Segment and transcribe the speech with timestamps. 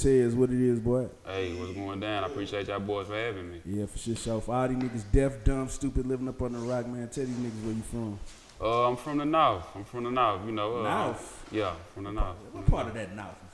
[0.00, 0.34] Tez.
[0.34, 1.08] What it is, boy?
[1.26, 2.24] Hey, what's going down?
[2.24, 3.60] I appreciate y'all boys for having me.
[3.66, 4.16] Yeah, for sure.
[4.16, 7.08] So for all these niggas, deaf, dumb, stupid, living up on the rock, man.
[7.08, 8.18] Tell these niggas where you from.
[8.60, 9.64] Uh, I'm from the north.
[9.74, 10.40] I'm from the north.
[10.46, 10.80] You know.
[10.80, 11.46] Uh, North?
[11.52, 12.36] Yeah, from the north.
[12.52, 13.48] What part of that north you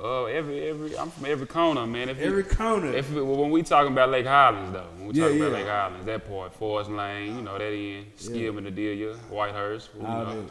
[0.00, 0.04] from?
[0.04, 2.08] Uh, every every I'm from every corner, man.
[2.08, 2.92] If you- Every corner.
[2.94, 5.58] If it- when we talking about Lake Highlands though, when we Yeah, talking about yeah.
[5.58, 10.44] Lake Highlands, that part, Forest Lane, you know that end, Skillman, Adelia, Whitehurst, you know,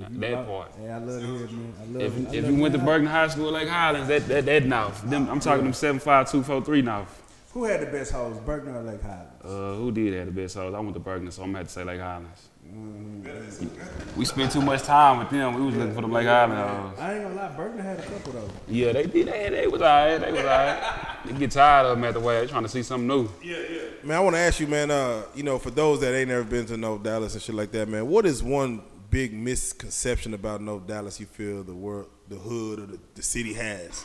[0.00, 0.10] that.
[0.10, 0.72] yeah, If you that love- part.
[0.78, 1.74] Hey, I love to hear it, man.
[1.80, 2.28] I love If, it.
[2.28, 5.02] I if love you went to Berkner High School, like Highlands, that that that north.
[5.10, 7.16] Them, I'm talking them seven five two four three north.
[7.52, 9.44] Who had the best hoes, Berkner or Lake Highlands?
[9.44, 10.72] Uh, who did have the best hoes?
[10.72, 12.48] I went to Berkner, so I'm gonna have to say Lake Highlands.
[12.72, 14.18] Mm-hmm.
[14.18, 15.54] We spent too much time with them.
[15.54, 16.98] We was looking for them Lake Highlands hoes.
[17.00, 18.48] I ain't gonna lie, Berkner had a couple though.
[18.68, 19.26] Yeah, they did.
[19.28, 20.20] They, they was alright.
[20.20, 20.82] They was alright.
[21.26, 22.40] They get tired of them at the way.
[22.40, 23.28] They trying to see something new.
[23.42, 23.80] Yeah, yeah.
[24.04, 24.90] Man, I want to ask you, man.
[24.90, 27.72] Uh, you know, for those that ain't never been to No Dallas and shit like
[27.72, 32.36] that, man, what is one big misconception about No Dallas you feel the world, the
[32.36, 34.04] hood, or the, the city has?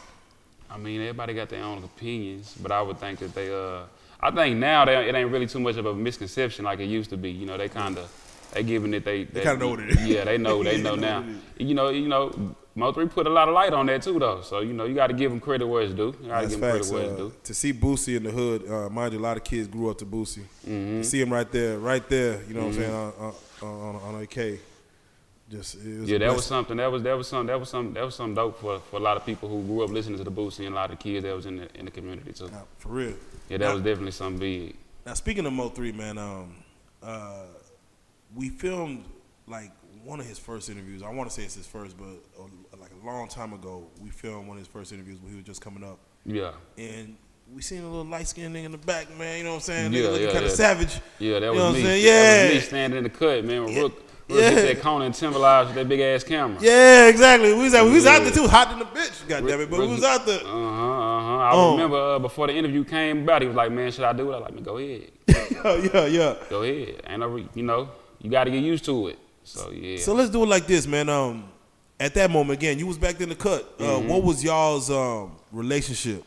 [0.70, 3.54] I mean, everybody got their own opinions, but I would think that they.
[3.54, 3.84] Uh,
[4.20, 7.12] I think now they, it ain't really too much of a misconception like it used
[7.12, 7.30] to be.
[7.30, 8.12] You know, they kind of
[8.54, 9.24] they giving it they.
[9.26, 10.08] They, kinda know what it is.
[10.08, 10.64] Yeah, they know.
[10.64, 11.24] They They know know now.
[11.58, 11.90] You know.
[11.90, 12.56] You know.
[12.78, 14.42] Mo three put a lot of light on that too, though.
[14.42, 16.14] So you know, you got to give them credit where it's due.
[16.22, 17.34] You got to give them credit where it's Uh, due.
[17.46, 19.98] to see Boosie in the hood, uh, mind you, a lot of kids grew up
[20.00, 20.44] to Boosie.
[20.68, 20.98] Mm-hmm.
[20.98, 23.14] To see him right there, right there, you know what I'm saying, on,
[23.62, 24.60] on, on, on AK.
[25.50, 26.78] Just it was Yeah, that was something.
[26.78, 27.48] That was that was something.
[27.48, 27.94] That was something.
[27.94, 30.24] That was something dope for, for a lot of people who grew up listening to
[30.24, 32.50] the Boosie and a lot of kids that was in the in the community too.
[32.50, 33.14] Nah, for real.
[33.50, 34.76] Yeah, that Now- was definitely something big.
[35.06, 36.56] Now speaking of Mo three, man, um,
[37.04, 37.44] uh,
[38.36, 39.06] we filmed
[39.48, 39.72] like
[40.04, 41.04] one of his first interviews.
[41.04, 42.06] I want to say it's his first, but
[42.40, 42.48] uh,
[42.80, 45.46] like a long time ago, we filmed one of his first interviews when he was
[45.46, 47.16] just coming up, Yeah, and
[47.54, 49.38] we seen a little light skinned nigga in the back, man.
[49.38, 49.94] You know what I'm saying?
[49.94, 50.56] Yeah, nigga looking yeah, kind of yeah.
[50.56, 51.00] savage.
[51.20, 51.80] yeah, that You was know what me.
[51.80, 52.06] I'm saying?
[52.06, 53.64] That was me standing in the cut, man.
[53.66, 54.50] With Rook, Yeah.
[54.52, 56.58] get that Conan Timberlodge with that big ass camera.
[56.60, 57.54] Yeah, exactly.
[57.54, 59.28] We was out, we was out there too, hot in the bitch.
[59.28, 60.40] God damn it, but we was out there.
[60.40, 60.52] Uh huh.
[60.52, 61.38] Uh huh.
[61.38, 61.72] I Oh.
[61.74, 64.36] remember uh, before the interview came about, he was like, "Man, should I do it?"
[64.36, 66.36] I like, "Man, go ahead, yeah, yeah, yeah.
[66.50, 69.20] go ahead." And no, re- you know, you got to get used to it.
[69.44, 69.98] So yeah.
[70.00, 71.08] So let's do it like this, man.
[71.08, 71.44] Um,
[72.00, 73.76] at that moment, again, you was back in the cut.
[73.80, 76.24] Uh, what was y'all's um relationship?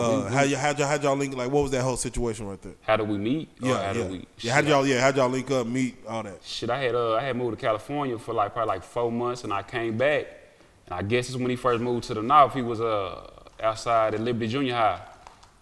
[0.00, 1.34] Uh, how, y- how'd y'all, how'd y'all link?
[1.36, 2.74] Like, what was that whole situation right there?
[2.82, 3.48] how did we meet?
[3.60, 3.92] Yeah, how yeah.
[3.92, 4.54] Did we, yeah.
[4.54, 6.38] How'd y'all, yeah, how'd y'all link up, meet, all that?
[6.44, 9.44] Shit, I had uh, I had moved to California for like probably like four months,
[9.44, 10.26] and I came back,
[10.86, 12.54] and I guess it's when he first moved to the north.
[12.54, 13.28] He was uh
[13.62, 15.00] outside at Liberty Junior High.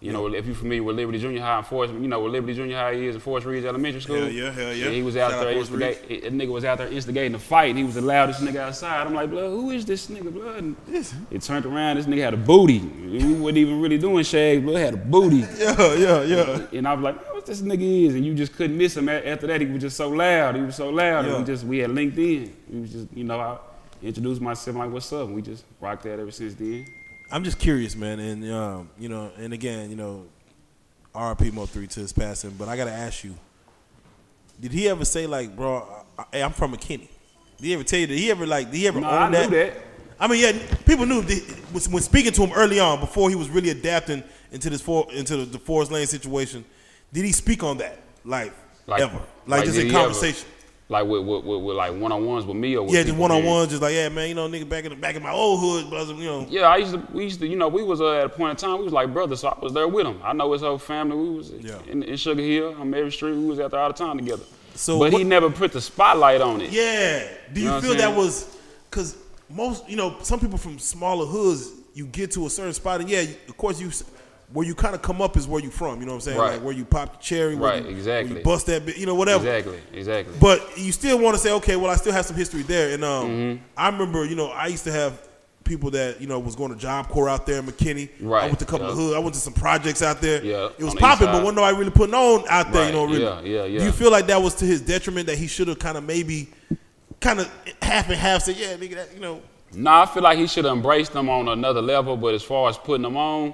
[0.01, 2.55] You know, if you're familiar with Liberty Junior High and Forest, you know what Liberty
[2.55, 4.15] Junior High is and Forest Ridge Elementary School.
[4.15, 4.89] Hell yeah, hell yeah.
[4.89, 6.21] he was out Shout out there instigating.
[6.21, 7.75] That nigga was out there instigating a fight.
[7.75, 9.05] He was the loudest nigga outside.
[9.05, 10.57] I'm like, blood, who is this nigga, blood?
[10.57, 10.75] And
[11.29, 11.97] it turned around.
[11.97, 12.79] This nigga had a booty.
[12.79, 14.65] We wasn't even really doing shag.
[14.65, 15.45] Blood had a booty.
[15.61, 16.67] Yeah, yeah, yeah.
[16.73, 18.15] And I was like, what this nigga is?
[18.15, 19.07] And you just couldn't miss him.
[19.07, 20.55] After that, he was just so loud.
[20.55, 21.25] He was so loud.
[21.25, 21.35] Yeah.
[21.35, 22.55] And we just, we had linked in.
[22.67, 23.59] We was just, you know, I
[24.01, 25.27] introduced myself, like, what's up?
[25.27, 26.87] And we just rocked that ever since then.
[27.31, 30.25] I'm just curious, man, and um, you know, and again, you know,
[31.15, 33.35] RP Mo three to his passing, but I gotta ask you,
[34.59, 36.03] did he ever say like, bro,
[36.33, 37.07] I, I'm from McKinney?
[37.57, 38.07] Did he ever tell you?
[38.07, 38.71] Did he ever like?
[38.71, 39.49] Did he ever No, own I that?
[39.49, 39.77] knew that.
[40.19, 41.39] I mean, yeah, people knew that
[41.71, 45.07] when when speaking to him early on, before he was really adapting into this for,
[45.13, 46.65] into the, the Forest Lane situation.
[47.13, 48.53] Did he speak on that, like,
[48.87, 50.47] Like- ever, like, like, just in he ever- conversation?
[50.91, 53.13] Like, with, with, with, with like one on ones with me or with Yeah, just
[53.13, 53.49] people, one on man.
[53.51, 55.59] one, just like, yeah, man, you know, nigga, back in the back in my old
[55.61, 56.45] hood, brother, you know.
[56.49, 58.51] Yeah, I used to, we used to, you know, we was uh, at a point
[58.51, 60.19] in time, we was like brothers, so I was there with him.
[60.21, 61.15] I know his whole family.
[61.15, 61.79] We was Yeah.
[61.87, 63.35] in, in Sugar Hill, on Every Street.
[63.37, 64.43] We was out there all the time together.
[64.75, 66.71] So but he never put the spotlight on it.
[66.71, 67.25] Yeah.
[67.53, 68.57] Do you, You know feel that was
[68.89, 69.15] because
[69.49, 73.09] most, you know, some people from smaller hoods, you get to a certain spot, and
[73.09, 73.91] yeah, of course, you
[74.53, 75.99] where you kind of come up is where you from.
[75.99, 76.37] You know what I'm saying?
[76.37, 76.53] Right.
[76.53, 78.41] Like where you pop the cherry, where Right, you, exactly.
[78.43, 79.47] Bust that bit, you know, whatever.
[79.47, 80.35] Exactly, exactly.
[80.39, 82.93] But you still want to say, okay, well, I still have some history there.
[82.93, 83.63] And um, Mm-hmm.
[83.77, 85.27] I remember, you know, I used to have
[85.63, 88.09] people that you know was going to Job Corps out there in McKinney.
[88.19, 88.43] Right.
[88.43, 89.15] I went to a couple of hood.
[89.15, 90.43] I went to some projects out there.
[90.43, 92.87] Yeah, it was on the east popping, but wasn't nobody really putting on out there.
[92.87, 93.21] You know, really.
[93.21, 93.79] yeah, yeah, yeah.
[93.79, 96.03] Do you feel like that was to his detriment that he should have kind of
[96.03, 96.49] maybe,
[97.19, 97.49] kind of
[97.81, 99.41] half and half said, yeah, nigga, that you know.
[99.73, 102.17] No, I feel like he should have embraced them on another level.
[102.17, 103.53] But as far as putting them on,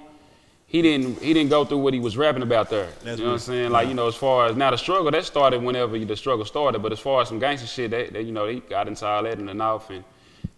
[0.67, 1.21] he didn't.
[1.21, 2.89] He didn't go through what he was rapping about there.
[3.01, 3.71] That's you know what I'm saying?
[3.71, 6.79] Like you know, as far as now the struggle that started whenever the struggle started.
[6.79, 9.23] But as far as some gangster shit, that, that you know, he got into all
[9.23, 10.03] that in the north, and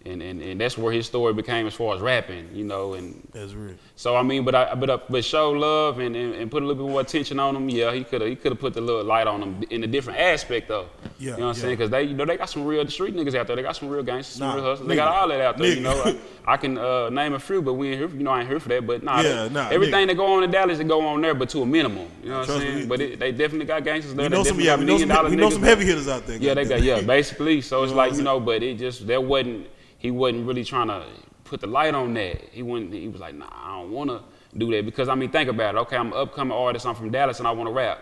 [0.05, 2.49] and, and and that's where his story became as far as rapping.
[2.53, 3.75] You know, and That's real.
[3.95, 6.65] so I mean, but I but uh, but show love and, and, and put a
[6.65, 7.67] little bit more attention on them.
[7.69, 9.87] Yeah, he could have he could have put the little light on them in a
[9.87, 10.87] different aspect though.
[11.19, 11.53] Yeah, you know what I'm yeah.
[11.61, 11.73] saying?
[11.75, 13.57] Because they you know they got some real street niggas out there.
[13.57, 14.87] They got some real gangsters, some Nah, real hustlers.
[14.87, 15.67] They got all that out there.
[15.73, 16.01] You know,
[16.45, 18.07] I, I can uh, name a few, but we ain't here.
[18.09, 18.87] You know, I ain't here for that.
[18.87, 20.07] But nah, Yeah, they- nah, everything nigga.
[20.07, 22.07] that go on in Dallas, they go on there, but to a minimum.
[22.23, 22.79] You know what I'm saying?
[22.79, 22.85] me.
[22.85, 24.23] But it, they definitely got gangsters there.
[24.23, 25.85] We They know some, definitely yeah, got we know million some, we know some heavy
[25.85, 26.37] hitters out there.
[26.37, 27.59] Yeah, they got yeah, basically.
[27.59, 29.67] So it's You know what like you know, but it just that wasn't.
[29.99, 31.05] He wasn't really trying to
[31.43, 32.41] put the light on that.
[32.51, 32.91] He wouldn't.
[32.93, 34.21] He was like, nah, I don't want to
[34.57, 35.77] do that because I mean, think about it.
[35.79, 36.85] Okay, I'm an upcoming artist.
[36.87, 37.99] I'm from Dallas and I want to rap.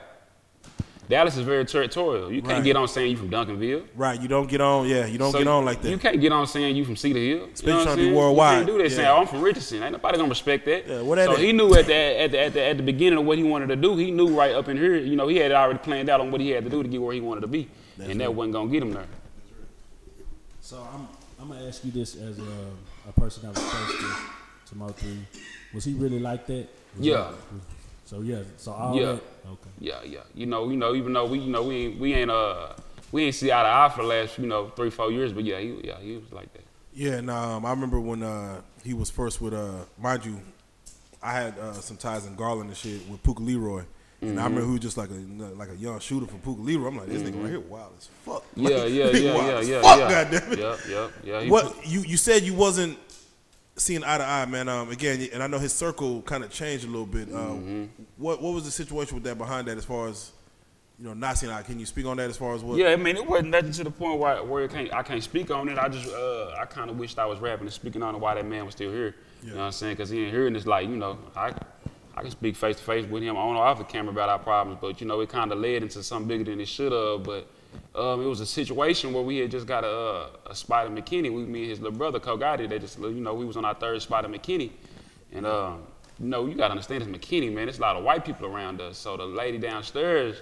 [1.09, 2.29] Dallas is very territorial.
[2.31, 2.63] You can't Right.
[2.65, 3.83] get on saying you from Duncanville.
[3.95, 4.89] Right, you don't get on.
[4.89, 5.89] Yeah, you don't So get on like that.
[5.89, 7.47] You can't get on saying you from Cedar Hill.
[7.53, 8.51] Especially you know trying to be worldwide.
[8.51, 8.95] You can't do that Yeah.
[8.97, 9.83] saying, oh, I'm from Richardson.
[9.83, 10.85] Ain't nobody gonna respect that.
[10.85, 11.39] Yeah, what so is?
[11.39, 13.67] he knew at the, at, the, at, the, at the beginning of what he wanted
[13.69, 16.19] to do, he knew right up in here, you know, he had already planned out
[16.19, 17.69] on what he had to do to get where he wanted to be.
[17.99, 19.07] and that wasn't gonna get him there.
[20.59, 21.07] So I'm
[21.39, 24.87] I'm gonna ask you this as a, a person that was close to, to Mo
[24.89, 25.19] three.
[25.73, 26.67] Was he really like that?
[26.97, 27.15] Was Yeah.
[27.15, 27.35] that-
[28.05, 28.41] so yeah.
[28.57, 29.05] So all Yeah.
[29.13, 29.21] that.
[29.51, 29.69] Okay.
[29.79, 30.19] Yeah, yeah.
[30.33, 32.69] You know, you know, even though we, you know, we ain't, we ain't, uh,
[33.11, 35.43] we ain't see out of eye for the last, you know, three, four years, but
[35.43, 36.63] yeah, he, yeah, he was like that.
[36.93, 40.39] Yeah, and um, I remember when uh, he was first with, uh, mind you,
[41.21, 43.83] I had uh, some ties in Garland and shit with Puka Leroy.
[44.19, 44.43] And I Mm-hmm.
[44.45, 45.13] remember he was just like a
[45.55, 46.87] like a young shooter from Puka Leroy.
[46.87, 48.43] I'm like, this nigga right here wild as fuck.
[48.55, 50.09] Yeah, Like, yeah, he yeah, wild yeah, yeah, fuck, yeah.
[50.23, 50.59] goddamn it.
[50.59, 51.41] Yeah, yeah, yeah.
[51.41, 52.97] He What you you said you wasn't
[53.75, 54.67] seeing eye to eye, man.
[54.69, 57.29] Um, again, and I know his circle kind of changed a little bit.
[57.29, 57.83] Uh, Mm-hmm.
[58.17, 60.31] What what was the situation with that behind that, as far as
[60.99, 61.61] you know, not seeing eye?
[61.61, 62.79] Can you speak on that as far as what?
[62.79, 65.21] Yeah, I mean, it wasn't nothing to the point where, where it can't, I can't
[65.21, 65.77] speak on it.
[65.77, 68.33] I just, uh, I kind of wished I was rapping and speaking on it while
[68.33, 69.13] that man was still here.
[69.43, 69.49] Yeah.
[69.49, 69.93] You know what I'm saying?
[69.93, 71.53] Because he ain't here, and it's like, you know, I,
[72.17, 74.39] I can speak face to face with him on or off the camera about our
[74.39, 77.21] problems, but you know, it kind of led into something bigger than it should have.
[77.21, 77.47] But
[77.93, 81.31] um, it was a situation where we had just got a, a spot at McKinney.
[81.31, 83.75] We, me and his little brother, Kogati, they just, you know, we was on our
[83.75, 84.71] third spot at McKinney,
[85.31, 85.83] and um,
[86.19, 87.67] you know, you gotta understand it's McKinney, man.
[87.67, 88.97] There's a lot of white people around us.
[88.97, 90.37] So the lady downstairs.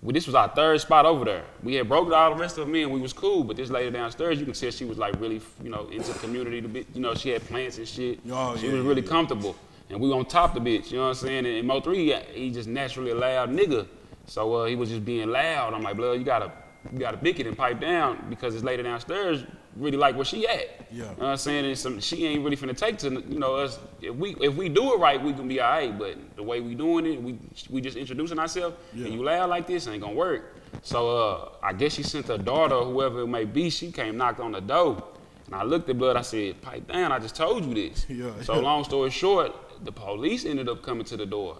[0.00, 1.44] Well, this was our third spot over there.
[1.60, 2.90] We had broke all the rest of them in.
[2.90, 5.70] We was cool, but this lady downstairs, you can tell she was like really, you
[5.70, 6.60] know, into the community.
[6.60, 8.20] To be, you know, she had plants and shit.
[8.30, 9.08] Oh, she yeah, was really yeah.
[9.08, 9.56] comfortable,
[9.90, 10.90] and we on top the bitch.
[10.90, 11.46] You know what I'm saying?
[11.46, 13.86] And, and Mo three, he just naturally a loud nigga,
[14.26, 15.74] so uh, he was just being loud.
[15.74, 16.52] I'm like, blood, you gotta,
[16.92, 19.44] you gotta bick it and pipe down because this lady downstairs
[19.76, 20.58] really like where she at.
[20.58, 20.64] Yeah.
[20.90, 21.64] You know what I'm saying?
[21.66, 23.78] And some, she ain't really finna take to, you know, us.
[24.02, 25.96] If we if we do it right, we can be all right.
[25.96, 27.38] But the way we doing it, we
[27.70, 29.06] we just introducing ourselves, Yeah.
[29.06, 30.56] and you loud like this, ain't gonna work.
[30.82, 34.40] So uh, I guess she sent her daughter, whoever it may be, she came knocked
[34.40, 35.02] on the door.
[35.48, 38.04] And I looked at Blood, I said, pipe down, I just told you this.
[38.06, 38.32] Yeah.
[38.42, 39.50] So long story short,
[39.82, 41.56] the police ended up coming to the door.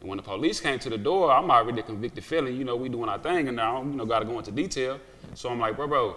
[0.00, 2.54] And when the police came to the door, I'm already a convicted felon.
[2.54, 5.00] You know, we doing our thing, and now, you know, got to go into detail.
[5.32, 6.16] So I'm like, bro, bro,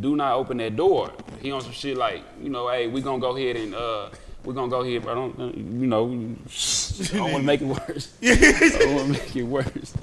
[0.00, 1.12] do not open that door.
[1.40, 4.10] He on some shit like, you know, hey, we gonna go ahead and uh,
[4.44, 5.14] we gonna go ahead, bro.
[5.14, 8.12] Don't, uh, you know, I don't want to make it worse.
[8.22, 9.94] I don't want to make it worse.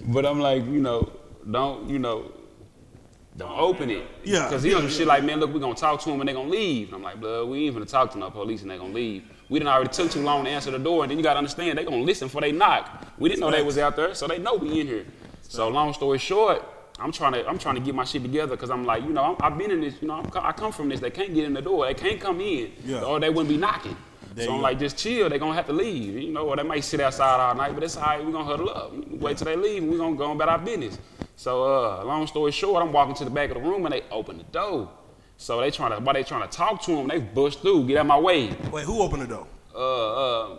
[0.00, 1.12] But I'm like, you know,
[1.50, 2.30] don't, you know,
[3.38, 4.04] don't open it.
[4.24, 6.20] Yeah, Because he on some yeah, shit like, man, look, we gonna talk to him
[6.20, 6.88] and they're gonna leave.
[6.88, 9.22] And I'm like, blood, we ain't gonna talk to no police and they're gonna leave.
[9.48, 11.78] We didn't already took too long to answer the door, and then you gotta understand
[11.78, 13.06] they gonna listen before they knock.
[13.18, 15.06] We didn't know they was out there, so they know we in here.
[15.42, 16.62] So long story short,
[16.98, 19.22] I'm trying to I'm trying to get my shit together because I'm like, you know,
[19.22, 20.98] I'm, I've been in this, you know, I'm, I come from this.
[21.00, 23.02] They can't get in the door, they can't come in, Yeah.
[23.04, 23.96] or they wouldn't be knocking.
[24.38, 24.62] There so I'm go.
[24.62, 25.28] like, just chill.
[25.28, 27.74] They're gonna have to leave, you know, or they might sit outside all night.
[27.74, 28.24] But it's all right.
[28.24, 28.92] We're gonna huddle up.
[29.10, 30.98] Wait till they leave, and we gonna go about our business.
[31.36, 34.02] So, uh, long story short, I'm walking to the back of the room, and they
[34.10, 34.90] open the door.
[35.36, 37.98] So they trying to, while they trying to talk to him, they bush through, get
[37.98, 38.50] out my way.
[38.72, 39.46] Wait, who opened the door?
[39.74, 40.56] Uh, uh,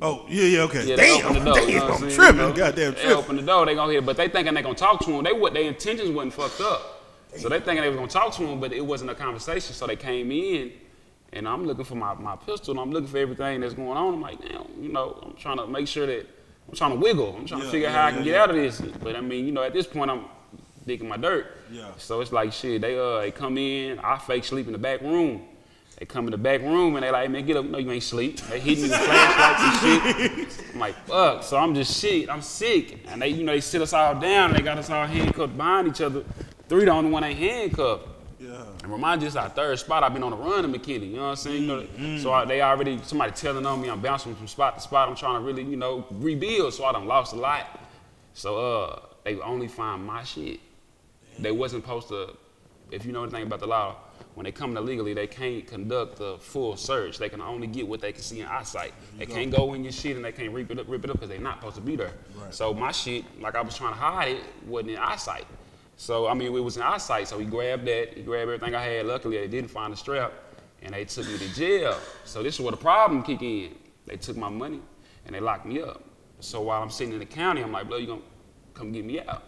[0.00, 0.84] Oh, yeah, yeah, okay.
[0.84, 1.54] yeah, they damn, open the door.
[1.54, 2.36] damn, you know I'm tripping.
[2.40, 2.52] You know?
[2.52, 3.16] Goddamn They tripping.
[3.16, 5.22] open the door, they gonna hear, but they thinking they gonna talk to him.
[5.24, 7.02] They what their intentions wasn't fucked up.
[7.36, 9.74] So they thinking they was gonna talk to him, but it wasn't a conversation.
[9.74, 10.72] So they came in,
[11.34, 14.14] and I'm looking for my, my pistol, and I'm looking for everything that's going on.
[14.14, 16.26] I'm like, damn, you know, I'm trying to make sure that
[16.68, 17.36] I'm trying to wiggle.
[17.36, 18.80] I'm trying Yeah, to figure out yeah, how I can yeah, get out of this.
[18.80, 20.24] But I mean, you know, at this point, I'm
[20.86, 21.46] digging my dirt.
[21.70, 21.90] Yeah.
[21.98, 22.80] So it's like shit.
[22.80, 23.98] They uh, they come in.
[23.98, 25.42] I fake sleep in the back room.
[25.98, 27.66] They come in the back room and they like, man, get up.
[27.66, 28.40] No, you ain't sleep.
[28.40, 30.64] They hit me with flashlights and shit.
[30.74, 31.44] I'm like, fuck.
[31.44, 32.28] So I'm just shit.
[32.28, 32.98] I'm sick.
[33.06, 34.50] And they, you know, they sit us all down.
[34.50, 36.24] And they got us all handcuffed behind each other.
[36.68, 38.08] Three the only one ain't handcuffed.
[38.54, 38.64] Yeah.
[38.84, 40.02] And remind you, it's our third spot.
[40.04, 41.10] I've been on the run in McKinney.
[41.10, 41.62] You know what I'm saying?
[41.62, 41.66] You
[41.98, 45.08] know, So I, they already, somebody telling on me, I'm bouncing from spot to spot.
[45.08, 46.72] I'm trying to really, you know, rebuild.
[46.74, 47.80] So I done lost a lot.
[48.34, 50.60] So uh, they only find my shit.
[51.38, 52.36] They wasn't supposed to,
[52.90, 53.96] if you know anything about the law,
[54.34, 57.18] when they come in illegally, they can't conduct a full search.
[57.18, 58.92] They can only get what they can see in eyesight.
[59.18, 61.16] They can't go in your shit and they can't rip it up, rip it up
[61.16, 62.12] because they're not supposed to be there.
[62.50, 65.46] So my shit, like I was trying to hide it, wasn't in eyesight.
[65.96, 67.28] So I mean, it was in eyesight.
[67.28, 69.06] So he grabbed that, he grabbed everything I had.
[69.06, 70.32] Luckily, they didn't find the strap,
[70.82, 71.98] and they took me to jail.
[72.24, 73.74] So this is where the problem kick in.
[74.06, 74.80] They took my money
[75.26, 76.02] and they locked me up.
[76.40, 78.20] So while I'm sitting in the county, I'm like, "Bro, you gonna
[78.74, 79.44] come get me out?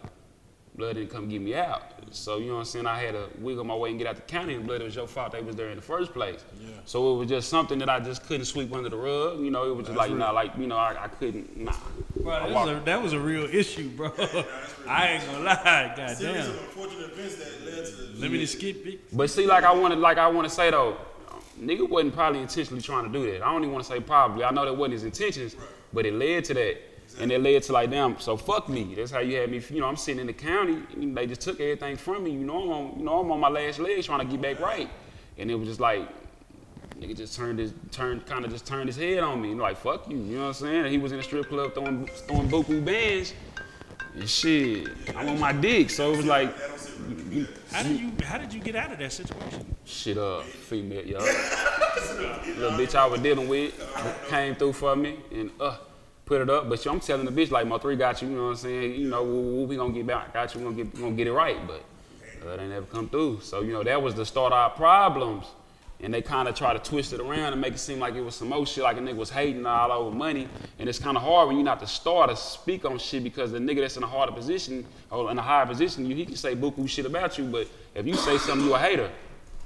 [0.77, 1.81] Blood didn't come get me out.
[2.11, 2.85] So, you know what I'm saying?
[2.85, 4.95] I had to wiggle my way and get out the county, and blood, it was
[4.95, 6.45] your fault they was there in the first place.
[6.85, 9.39] So it was just something that I just couldn't sweep under the rug.
[9.39, 11.73] You know, it was just like, you know, like, you know, I, I couldn't, nah.
[12.15, 14.11] Bro, I that was, a, that was a real issue, bro.
[14.87, 16.51] I ain't gonna lie, goddamn.
[16.51, 19.15] unfortunate events that led to Let me just skip it.
[19.15, 20.97] But see, like I wanted, like I want to say though,
[21.59, 23.41] nigga wasn't probably intentionally trying to do that.
[23.41, 24.43] I don't even want to say probably.
[24.43, 25.55] I know that wasn't his intentions,
[25.91, 26.77] but it led to that.
[27.19, 28.93] And it led to like, damn, so fuck me.
[28.95, 29.61] That's how you had me.
[29.69, 30.83] You know, I'm sitting in the county.
[30.95, 32.31] And they just took everything from me.
[32.31, 34.59] You know, I'm on, you know, I'm on my last leg trying to get back
[34.59, 34.89] right.
[35.37, 36.07] And it was just like,
[36.99, 39.55] nigga just turned his, turned, kind of just turned his head on me.
[39.55, 40.17] Like, fuck you.
[40.17, 40.83] You know what I'm saying?
[40.83, 43.33] And he was in the strip club throwing, throwing buku bands.
[44.13, 45.89] And shit, I'm on my dick.
[45.89, 46.55] So it was like,
[47.71, 49.75] How did you How did you get out of that situation?
[49.85, 51.21] shit up, female, y'all.
[52.57, 53.73] Little bitch I was dealing with
[54.29, 55.77] came through for me and uh
[56.27, 56.69] put it up.
[56.69, 58.95] But I'm telling the bitch like my three got you, you know what I'm saying?
[58.95, 61.33] You know, we, gonna get back, got you, we gonna get we gonna get it
[61.33, 61.83] right, but
[62.45, 63.39] uh, they never come through.
[63.41, 65.45] So, you know, that was the start of our problems.
[65.99, 68.21] And they kind of try to twist it around and make it seem like it
[68.21, 70.47] was some old shit, like a nigga was hating all over money.
[70.77, 73.51] And it's kind of hard when you're not the star to speak on shit because
[73.51, 76.35] the nigga that's in a harder position or in a higher position, you, he can
[76.35, 79.09] say buku shit about you, but if you say something, you a hater.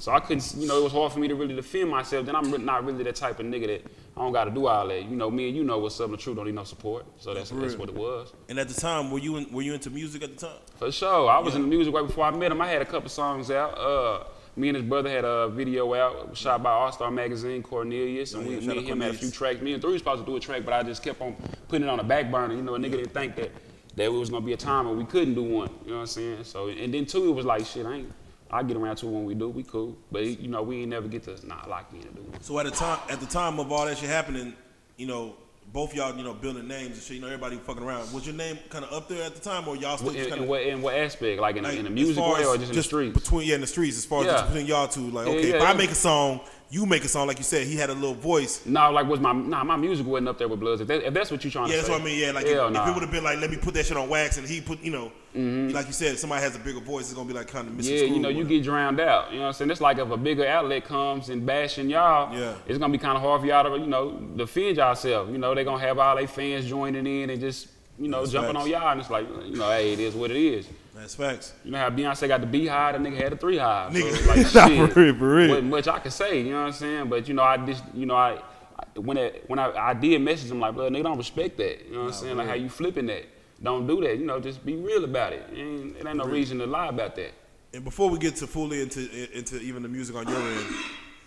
[0.02, 2.26] So I couldn't, you know, it was hard for me to really defend myself.
[2.26, 4.88] Then I'm not really that type of nigga that I don't got to do all
[4.88, 5.06] that.
[5.06, 6.10] You know, me and you know what's up.
[6.10, 7.06] The truth don't need no support.
[7.20, 8.34] So that's, that's what it was.
[8.50, 10.58] And at the time, were you in, were you into music at the time?
[10.78, 11.30] For sure.
[11.30, 12.60] I was in the music right before I met him.
[12.62, 13.78] I had a couple songs out.
[13.78, 14.24] Uh,
[14.56, 18.48] me and his brother had a video out, shot by All Star Magazine, Cornelius, and
[18.48, 19.62] Oh, yeah, we, me out and him had a few tracks.
[19.62, 21.36] Me and Three was supposed to do a track, but I just kept on
[21.68, 22.56] putting it on the back burner.
[22.56, 23.52] You know, a nigga didn't think that
[23.98, 25.70] that it was gonna be a time when we couldn't do one.
[25.84, 26.44] You know what I'm saying?
[26.46, 28.12] So, and then two, it was like, shit, I ain't.
[28.52, 29.98] I get around to it when we do, we cool.
[30.12, 32.42] But you know, we ain't never get to nah lock me in to do one.
[32.42, 34.54] So at the time, at the time of all that shit happening,
[34.98, 35.36] you know,
[35.74, 37.16] both y'all, you know, building names and shit.
[37.16, 38.12] You know, everybody fucking around.
[38.12, 40.30] Was your name kind of up there at the time, or y'all still In, just
[40.30, 41.40] kind in of what in what aspect?
[41.40, 43.14] Like in, a- in the music way or just in the streets?
[43.18, 43.98] Between yeah, in the streets.
[43.98, 44.32] As far as Yeah.
[44.34, 46.42] just between y'all two, like okay, yeah, if I make a song,
[46.72, 47.28] you make a song.
[47.28, 48.66] Like you said, he had a little voice.
[48.66, 50.82] No, like was my nah, my music wasn't up there with Bloods.
[50.82, 51.94] If, that, if that's what you're trying to Yeah, that's say.
[51.94, 52.20] what I mean.
[52.20, 52.90] Yeah, like if, Hell if nah.
[52.90, 54.82] it would have been like, let me put that shit on wax, and he put,
[54.82, 55.74] you know, Mm-hmm.
[55.74, 57.80] like you said, if somebody has a bigger voice, it's gonna be like kind of
[57.86, 59.32] Yeah, you know, you get drowned out.
[59.32, 59.72] You know what I'm saying?
[59.72, 62.56] It's like if a bigger outlet comes and bashing y'all, Yeah.
[62.68, 65.30] it's gonna be kind of hard for y'all to, you know, defend yourself.
[65.30, 68.34] You know, they're gonna have all their fans joining in and just, you know, That's
[68.34, 68.66] jumping facts.
[68.66, 68.92] on y'all.
[68.92, 70.68] And it's like, you know, hey, it is what it is.
[70.94, 71.54] That's facts.
[71.64, 73.94] You know how Beyonce got the beehive, the nigga had the three hive.
[73.96, 74.14] So Nigga.
[74.44, 75.50] it's like, shit, for real, for real.
[75.50, 77.10] Wasn't much I could say, you know what I'm saying?
[77.10, 78.34] But you know, I just, you know, I,
[78.78, 81.86] I when it, when I, I did message him like, bro, nigga, don't respect that.
[81.88, 82.38] You know what I'm saying?
[82.38, 83.24] Like how you flipping that.
[83.64, 84.18] Don't do that.
[84.18, 85.48] You know, just be real about it.
[85.50, 87.32] And it ain't no reason to lie about that.
[87.74, 89.02] And before we get to fully into
[89.38, 90.66] into even the music on your end,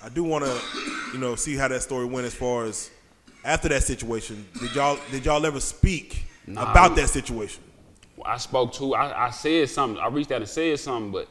[0.03, 0.61] I do want to,
[1.13, 2.91] you know, see how that story went as far as
[3.45, 4.47] after that situation.
[4.61, 7.63] Did y'all did y'all ever speak Nah, about we- that situation?
[8.25, 10.01] I spoke to, I, I said something.
[10.03, 11.29] I reached out and said something, but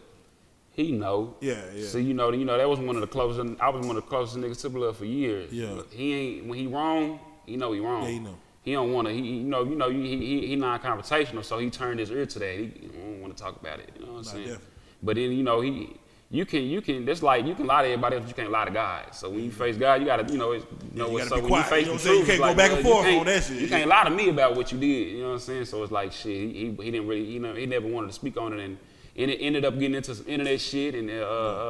[0.71, 1.35] he know.
[1.39, 1.87] Yeah, yeah.
[1.87, 3.59] So you know, you know that was one of the closest.
[3.61, 5.51] I was one of the closest niggas to blood for years.
[5.51, 5.81] Yeah.
[5.91, 7.19] He ain't when he wrong.
[7.45, 8.03] He know he wrong.
[8.03, 8.37] Yeah, he know.
[8.63, 9.13] He don't want to.
[9.13, 12.39] He, you know, you know, he he, he non-confrontational, so he turned his ear to
[12.39, 12.57] that.
[12.57, 13.91] He, don't want to talk about it.
[13.95, 14.43] You know what I'm saying?
[14.43, 14.67] definitely.
[15.03, 15.97] But then you know he.
[16.29, 17.05] You can, you can.
[17.05, 19.13] That's like you can lie to everybody else, but you can't lie to God.
[19.13, 21.43] So when you face God, you gotta, you know, it's, you know you what's gotta
[21.43, 22.71] be When you quiet, face you know the what You can't it's go like, back
[22.71, 25.11] and forth on that shit, You can't lie to me about what you did.
[25.11, 25.65] You know what I'm saying?
[25.65, 26.31] So it's like shit.
[26.31, 28.79] He, he, he didn't really, you know, he never wanted to speak on it, and,
[29.15, 31.13] and it ended up getting into some internet shit, and uh,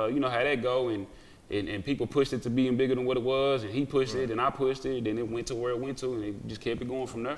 [0.03, 1.07] uh, you know how that go, and,
[1.53, 4.15] and and people pushed it to being bigger than what it was, and he pushed
[4.15, 6.47] it, and I pushed it, and it went to where it went to, and it
[6.47, 7.37] just kept it going from there.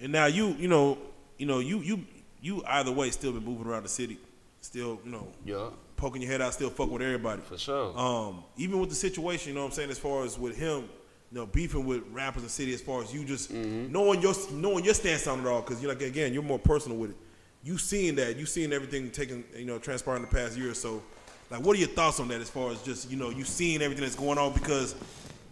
[0.00, 0.98] And now you, you know,
[1.38, 2.04] you know, you you
[2.42, 4.18] you either way still been moving around the city,
[4.60, 7.42] still, you know, Yeah, poking your head out, still fuck with everybody.
[7.42, 7.98] for sure.
[7.98, 10.88] Um, even with the situation, you know what I'm saying, as far as with him,
[11.32, 13.90] you know, beefing with rappers in the city, as far as you just Mm-hmm.
[13.92, 16.98] knowing your knowing your stance on it all, because you're like again, you're more personal
[16.98, 17.16] with it.
[17.64, 21.02] You seeing that, you seeing everything taking, you know, transpiring the past year or so.
[21.50, 22.40] Like, what are your thoughts on that?
[22.40, 24.94] As far as just you know, you seeing everything that's going on, because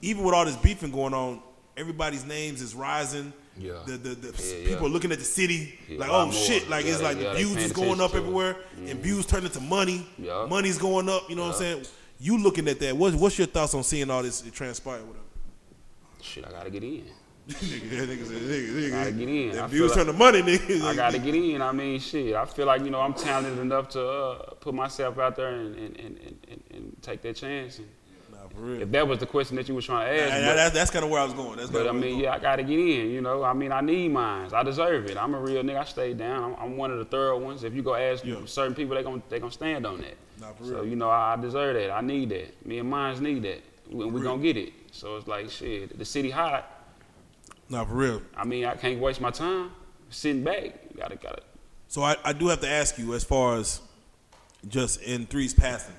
[0.03, 1.41] even with all this beefing going on,
[1.77, 3.33] everybody's names is rising.
[3.57, 3.75] Yeah.
[3.87, 4.87] The the, the Yeah, people yeah.
[4.87, 7.73] are looking at the city Yeah, like, oh shit, like it's like the views is
[7.73, 8.99] going up everywhere, and mm-hmm.
[9.01, 10.07] views turn into money.
[10.19, 10.47] Yeah.
[10.49, 11.31] Money's going up.
[11.31, 11.85] You know what I'm saying?
[12.19, 12.97] You looking at that?
[12.97, 15.01] What's what's your thoughts on seeing all this transpire?
[15.01, 15.25] Whatever.
[16.21, 17.05] Shit, I gotta get in.
[17.49, 19.51] Nigga, that nigga said, nigga, nigga, Gotta get in.
[19.51, 20.83] I That feel views like- turn to money, nigga.
[20.85, 21.63] I gotta get in.
[21.63, 22.35] I mean, shit.
[22.35, 25.75] I feel like you know I'm talented enough to uh, put myself out there and
[25.77, 26.19] and, and,
[26.51, 27.79] and, and, take that chance.
[27.79, 27.89] And
[28.33, 28.83] Nah, for real.
[28.83, 30.91] if that was the question that you were trying to ask, And but- that's that's
[30.91, 31.59] kind of where I was going.
[31.59, 33.11] That's But I mean, yeah, I gotta get in.
[33.11, 34.53] You know, I mean, I need mines.
[34.55, 35.17] I deserve it.
[35.19, 35.81] I'm a real nigga.
[35.81, 36.43] I stay down.
[36.45, 37.63] I'm, I'm one of the thorough ones.
[37.63, 38.37] If you go ask Yeah.
[38.47, 40.17] certain people, they gon' they gonna stand on that.
[40.41, 41.91] Nah, for so you know, I, I deserve that.
[41.93, 42.67] I need that.
[42.67, 43.63] Me and mines need that.
[43.91, 44.73] We, we gonna get it.
[44.93, 45.97] So it's like shit.
[45.99, 46.74] The city hot.
[47.68, 48.23] Nah, for real.
[48.37, 49.71] I mean, I can't waste my time
[50.11, 50.75] sitting back.
[50.97, 51.42] Gotta gotta.
[51.88, 53.80] So I, I do have to ask you, as far as
[54.68, 55.94] just in three's passing,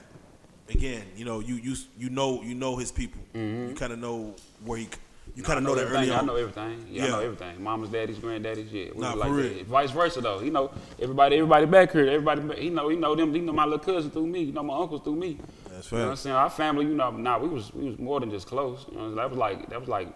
[0.69, 3.21] again, you know, you you you know you know his people.
[3.33, 4.87] You kind of know where he.
[5.35, 5.73] You kind of Mm-hmm.
[5.73, 6.03] Know, that everything.
[6.03, 6.23] early on.
[6.23, 6.85] I know everything.
[6.89, 7.61] Yeah, I know everything.
[7.63, 8.85] Mamas, daddies, granddaddies, yeah.
[8.93, 9.53] We Nah, was for like real.
[9.55, 9.65] that.
[9.65, 10.39] Vice versa though.
[10.39, 13.65] You know, everybody, everybody back here, everybody, he know, he know them, he know my
[13.65, 14.45] little cousin through me.
[14.45, 15.39] He know my uncles through me.
[15.69, 16.35] That's You know what I'm saying?
[16.35, 18.85] Our family, you know, nah, we was we was more than just close.
[18.91, 20.07] You know, that was like that was like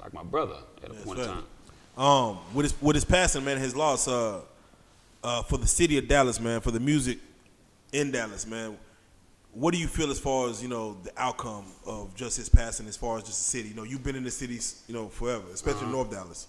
[0.00, 1.44] like my brother at a That's point in time.
[1.96, 4.40] Um, with his with his passing, man, his loss, uh,
[5.22, 7.18] uh, for the city of Dallas, man, for the music
[7.92, 8.76] in Dallas, man.
[9.52, 12.86] What do you feel as far as you know the outcome of just his passing,
[12.86, 13.68] as far as just the city?
[13.70, 15.90] You know, you've been in the cities, you know, forever, especially Uh-huh.
[15.90, 16.46] North Dallas.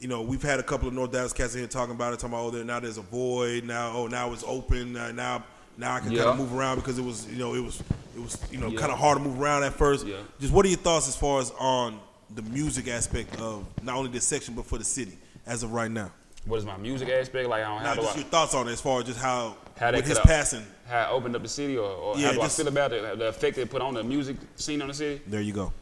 [0.00, 2.20] You know, we've had a couple of North Dallas cats in here talking about it,
[2.20, 5.44] talking about oh, there now there's a void, now oh now it's open, uh, now
[5.76, 7.80] now I can kind of move around because it was you know it was
[8.16, 8.78] it was you know Yeah.
[8.78, 10.06] kind of hard to move around at first.
[10.06, 10.16] Yeah.
[10.40, 11.98] Just what are your thoughts as far as on
[12.34, 15.12] the music aspect of not only this section but for the city
[15.46, 16.10] as of right now?
[16.44, 17.48] What is my music aspect?
[17.48, 19.56] Like, I don't, do just I, your thoughts on it as far as just how,
[19.78, 20.66] How with his coulda- passing.
[20.88, 22.92] how it opened up the city, or, or Yeah, how do just- I feel about
[22.92, 23.18] it?
[23.18, 25.20] The effect it put on the music scene on the city?
[25.26, 25.72] There you go.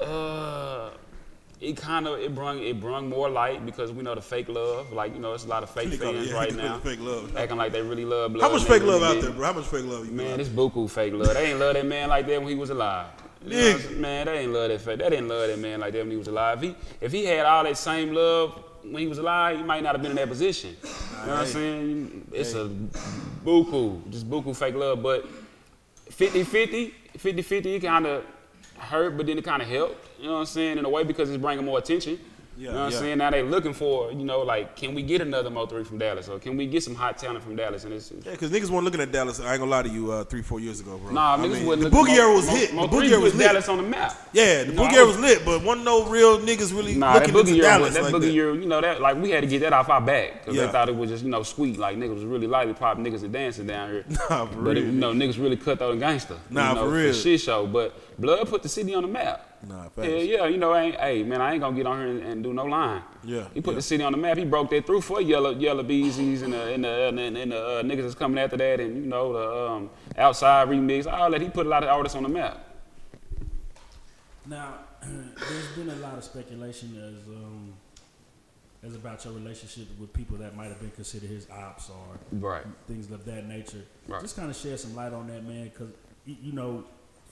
[0.00, 0.90] Uh,
[1.60, 4.92] it kind of it brung it brung more light because we know the fake love.
[4.92, 6.78] Like you know, it's a lot of fake They call it- fans yeah, right now,
[6.80, 7.36] fake love.
[7.36, 8.32] acting like they really love.
[8.34, 9.46] Blood How much fake love really out there, bro?
[9.46, 10.40] How much fake love you Man, got?
[10.40, 11.32] it's buku fake love.
[11.34, 13.06] They ain't love that man like that when he was alive.
[13.44, 13.82] You know what I'm Nigga.
[13.82, 14.00] saying?
[14.00, 14.98] man, they ain't love that fake.
[14.98, 16.62] They didn't love that man like that when he was alive.
[16.62, 19.82] If he if he had all that same love when he was alive, he might
[19.82, 20.76] not have been in that position.
[20.82, 22.28] You know what I'm saying?
[22.32, 22.70] It's a
[23.44, 25.02] buku, just buku fake love.
[25.02, 25.26] But
[26.10, 28.24] 50-50, 50-50, it kind of
[28.78, 30.06] hurt, but then it kind of helped.
[30.20, 30.78] You know what I'm saying?
[30.78, 32.18] In a way because it's bringing more attention.
[32.58, 32.96] Yeah, you know what yeah.
[32.98, 33.18] I'm saying?
[33.18, 36.28] Now they looking for, you know, like, can we get another Mo three from Dallas,
[36.28, 37.84] or can we get some hot talent from Dallas?
[37.84, 39.40] And it's, Yeah, because niggas weren't looking at Dallas.
[39.40, 40.10] I ain't gonna lie to you.
[40.12, 41.12] Uh, three, four years ago, bro.
[41.12, 42.72] Nah, I niggas mean, wasn't the boogie era was Mo- hit.
[42.74, 43.46] Mo the boogie era was lit.
[43.46, 44.16] Dallas on the map.
[44.32, 47.22] Yeah, the You boogie era was- lit, but wasn't no real niggas really Nah, that
[47.22, 49.42] looking boogie into year, Dallas that like boogie year, you know that like we had
[49.42, 50.66] to get that off our back because Yeah.
[50.66, 53.32] they thought it was just you know sweet, like niggas was really lollipop niggas and
[53.32, 54.04] dancing down here.
[54.30, 54.84] Nah, for but real.
[54.84, 56.36] you know niggas really cut through the gangster.
[56.50, 57.12] Nah, you know, for real.
[57.12, 57.66] shit show.
[57.66, 59.46] But Blood put the city on the map.
[59.68, 60.08] Nah, facts.
[60.08, 62.22] Yeah, yeah, you know, I ain't, hey man, I ain't gonna get on here and,
[62.22, 63.02] and do no line.
[63.24, 63.76] Yeah, he put yeah.
[63.76, 64.36] the city on the map.
[64.36, 67.52] He broke that through for yellow, yellow beezies and the and the, and the, and
[67.52, 71.30] the uh, niggas that's coming after that, and you know the um, outside remix, all
[71.30, 71.40] that.
[71.40, 72.62] He put a lot of artists on the map.
[74.46, 77.74] Now, there's been a lot of speculation as um,
[78.84, 82.64] as about your relationship with people that might have been considered his ops or Right.
[82.86, 83.82] things of that nature.
[84.06, 84.20] Right.
[84.20, 85.88] Just kind of shed some light on that, man, because
[86.24, 86.84] you know,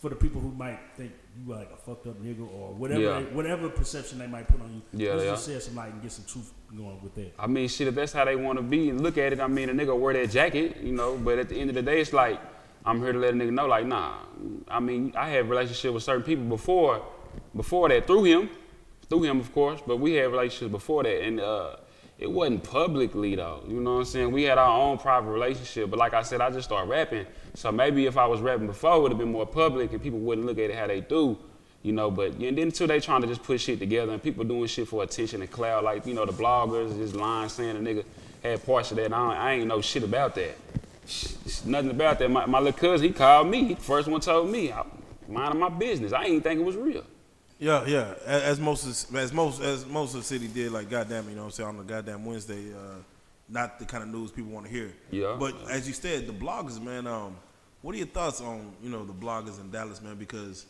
[0.04, 3.20] for the people who might think you like a fucked up nigga or whatever, Yeah.
[3.32, 5.30] whatever perception they might put on you, Yeah, let's yeah.
[5.30, 7.32] just shed some light and get some truth going with that.
[7.38, 9.46] I mean, shit, if that's how they want to be and look at it, I
[9.46, 12.02] mean, a nigga wear that jacket, you know, but at the end of the day,
[12.02, 12.38] it's like,
[12.84, 14.16] I'm here to let a nigga know, like, nah.
[14.68, 17.02] I mean, I had relationship with certain people before,
[17.56, 18.50] before that, through him,
[19.08, 21.76] through him, of course, but we had relationships before that, and uh,
[22.18, 24.32] it wasn't publicly, though, you know what I'm saying?
[24.32, 27.72] We had our own private relationship, but like I said, I just started rapping, so
[27.72, 30.46] maybe if I was rapping before, it would have been more public, and people wouldn't
[30.46, 31.36] look at it how they do.
[31.82, 34.42] You know, but and then until they trying to just put shit together and people
[34.42, 37.78] doing shit for attention and cloud, like, you know, the bloggers just lying saying a
[37.78, 38.06] nigga
[38.42, 39.04] had parts of that.
[39.04, 40.56] And I, I ain't know shit about that.
[41.06, 41.34] Sh-
[41.66, 42.30] Nothing about that.
[42.30, 43.64] My, my little cousin, he called me.
[43.64, 44.72] He first one told me.
[44.72, 44.82] I,
[45.28, 46.14] minding my business.
[46.14, 47.04] I ain't think it was real.
[47.58, 48.14] Yeah, yeah.
[48.26, 51.42] As, as most as most as most of the city did, like goddamn, you know
[51.42, 52.96] what I'm saying on the goddamn Wednesday, uh,
[53.48, 54.92] not the kind of news people want to hear.
[55.10, 55.36] Yeah.
[55.38, 57.06] But as you said, the bloggers, man.
[57.06, 57.36] Um,
[57.82, 60.16] what are your thoughts on you know the bloggers in Dallas, man?
[60.16, 60.66] Because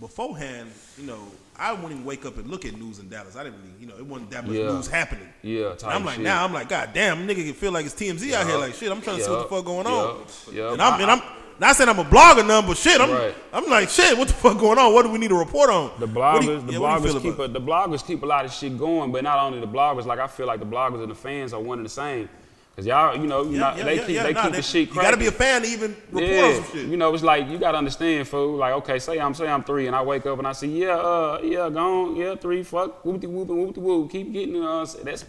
[0.00, 1.18] beforehand, you know,
[1.56, 3.34] I wouldn't even wake up and look at news in Dallas.
[3.34, 4.72] I didn't really, you know, it wasn't that much Yeah.
[4.72, 5.28] news happening.
[5.42, 6.24] Yeah, And I'm like, shit.
[6.24, 8.58] now I'm like, God damn, nigga can feel like it's TMZ out here.
[8.58, 10.20] Like, shit, I'm trying to see what the fuck going on.
[10.52, 11.22] And I'm, and I'm
[11.60, 13.34] not saying I'm a blogger, none, but shit, I'm, Right.
[13.52, 14.92] I'm like, shit, what the fuck going on?
[14.94, 15.90] What do we need to report on?
[15.98, 18.44] The do you- bloggers, the yeah, you bloggers keep a, the bloggers keep a lot
[18.44, 20.06] of shit going, but not only the bloggers.
[20.06, 22.28] Like I feel like the bloggers and the fans are one and the same.
[22.76, 24.88] Cause y'all, you know, Yeah, know, yeah, they keep they nah, keep that- the shit.
[24.90, 26.86] You got to be a fan to even report Yeah, on some shit.
[26.86, 28.54] you know, it's like you gotta understand, fool.
[28.56, 30.90] Like, okay, say I'm say I'm three, and I wake up and I see, yeah,
[30.94, 31.78] uh, yeah, go
[32.10, 35.24] on, yeah, three, fuck, whoop de whoop and whoop de whoop, keep getting, uh, that's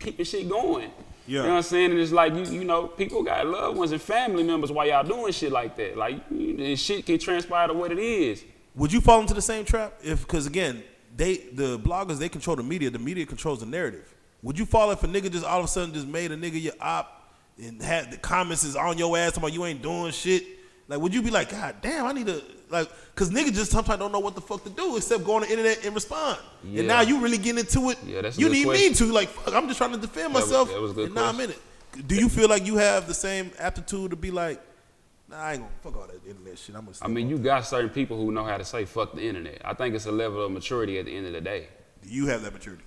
[0.00, 0.90] keeping shit going.
[1.26, 1.40] Yeah.
[1.40, 1.90] You know what I'm saying?
[1.90, 5.04] And it's like you, you know, people got loved ones and family members while y'all
[5.04, 5.96] doing shit like that.
[5.96, 8.44] Like, and shit can transpire to what it is.
[8.76, 10.82] Would you fall into the same trap if, because again,
[11.16, 12.90] they the bloggers they control the media.
[12.90, 14.12] The media controls the narrative.
[14.42, 16.60] Would you fall if a nigga just all of a sudden just made a nigga
[16.60, 20.12] your op and had the comments is on your ass talking about you ain't doing
[20.12, 20.44] shit?
[20.88, 22.42] Like, would you be like, God damn, I need to
[22.74, 25.42] like, cause niggas just sometimes don't know what the fuck to do except go on
[25.42, 26.38] the internet and respond.
[26.62, 26.80] Yeah.
[26.80, 27.98] And now you really getting into it.
[28.06, 28.90] Yeah, that's a you need question.
[28.90, 29.28] me to like.
[29.28, 30.68] Fuck, I'm just trying to defend That was- myself.
[30.70, 31.60] that was a good and now I'm in it.
[32.06, 34.60] Do you feel like you have the same aptitude to be like,
[35.30, 36.74] Nah, I ain't gonna fuck all that internet shit.
[36.76, 36.96] I'm gonna.
[37.00, 39.62] I mean, you got certain people who know how to say fuck the internet.
[39.64, 41.68] I think it's a level of maturity at the end of the day.
[42.02, 42.84] Do you have that maturity.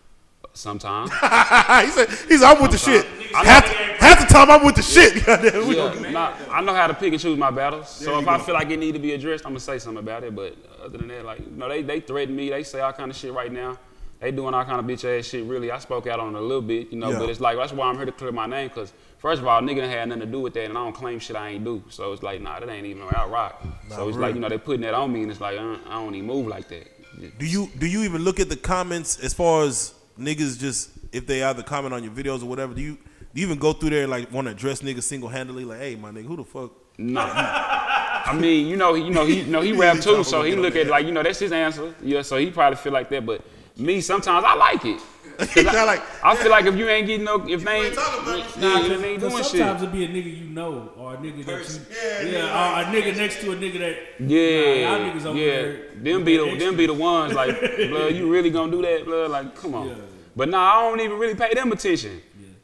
[0.53, 1.11] Sometimes.
[1.13, 3.05] he said, "He's I'm with the shit.
[3.35, 3.96] I know- Half,
[4.27, 5.25] half time I'm with the shit.
[5.25, 5.71] Goddamn,
[6.05, 7.89] Yeah, nah, I know how to pick and choose my battles.
[7.89, 8.43] So There if you I go.
[8.43, 10.35] feel like it need to be addressed, I'm gonna say something about it.
[10.35, 12.49] But other than that, like, you know, they they threaten me.
[12.49, 13.77] They say all kind of shit right now.
[14.19, 15.45] they doing all kind of bitch ass shit.
[15.45, 17.11] Really, I spoke out on it a little bit, you know.
[17.11, 17.19] Yeah.
[17.19, 19.61] But it's like that's why I'm here to clear my name, cause first of all,
[19.61, 21.83] nigga had nothing to do with that, and I don't claim shit I ain't do.
[21.89, 23.61] So it's like, nah, that ain't even out rock.
[23.89, 24.27] so it's real.
[24.27, 26.27] like, you know, they putting that on me, and it's like, uh, I don't even
[26.27, 26.87] move like that.
[27.39, 31.25] Do you do you even look at the comments as far as niggas just if
[31.25, 32.73] they either comment on your videos or whatever?
[32.75, 32.99] Do you do
[33.37, 35.63] you even go through there and like want to address niggas single handedly?
[35.65, 36.71] Like, hey, my nigga, who the fuck?
[36.97, 37.21] No.
[37.21, 40.55] I mean, you know, he- you know, he, you know, he rap too, so he
[40.55, 41.93] look at like, you know, that's his answer.
[42.01, 43.25] Yeah, so he probably feel like that.
[43.25, 43.41] But
[43.77, 45.01] me, sometimes I like it.
[45.39, 48.39] I, like- I feel like if you ain't getting no, if they ain't, talking about
[48.39, 48.57] it.
[48.59, 49.59] nah, Nah, they ain't doing Because shit.
[49.59, 52.85] sometimes it be a nigga you know, or a nigga that you, yeah, or a
[52.85, 53.95] nigga next to a nigga that,
[54.27, 55.45] Yeah, nah, niggas over yeah.
[55.61, 55.89] there.
[55.97, 56.59] Them be the extra.
[56.65, 59.29] them be the ones like, blood, you really gonna do that, blood?
[59.29, 59.89] Like, come on.
[59.89, 59.95] Yeah.
[60.35, 62.19] But nah, I don't even really pay them attention.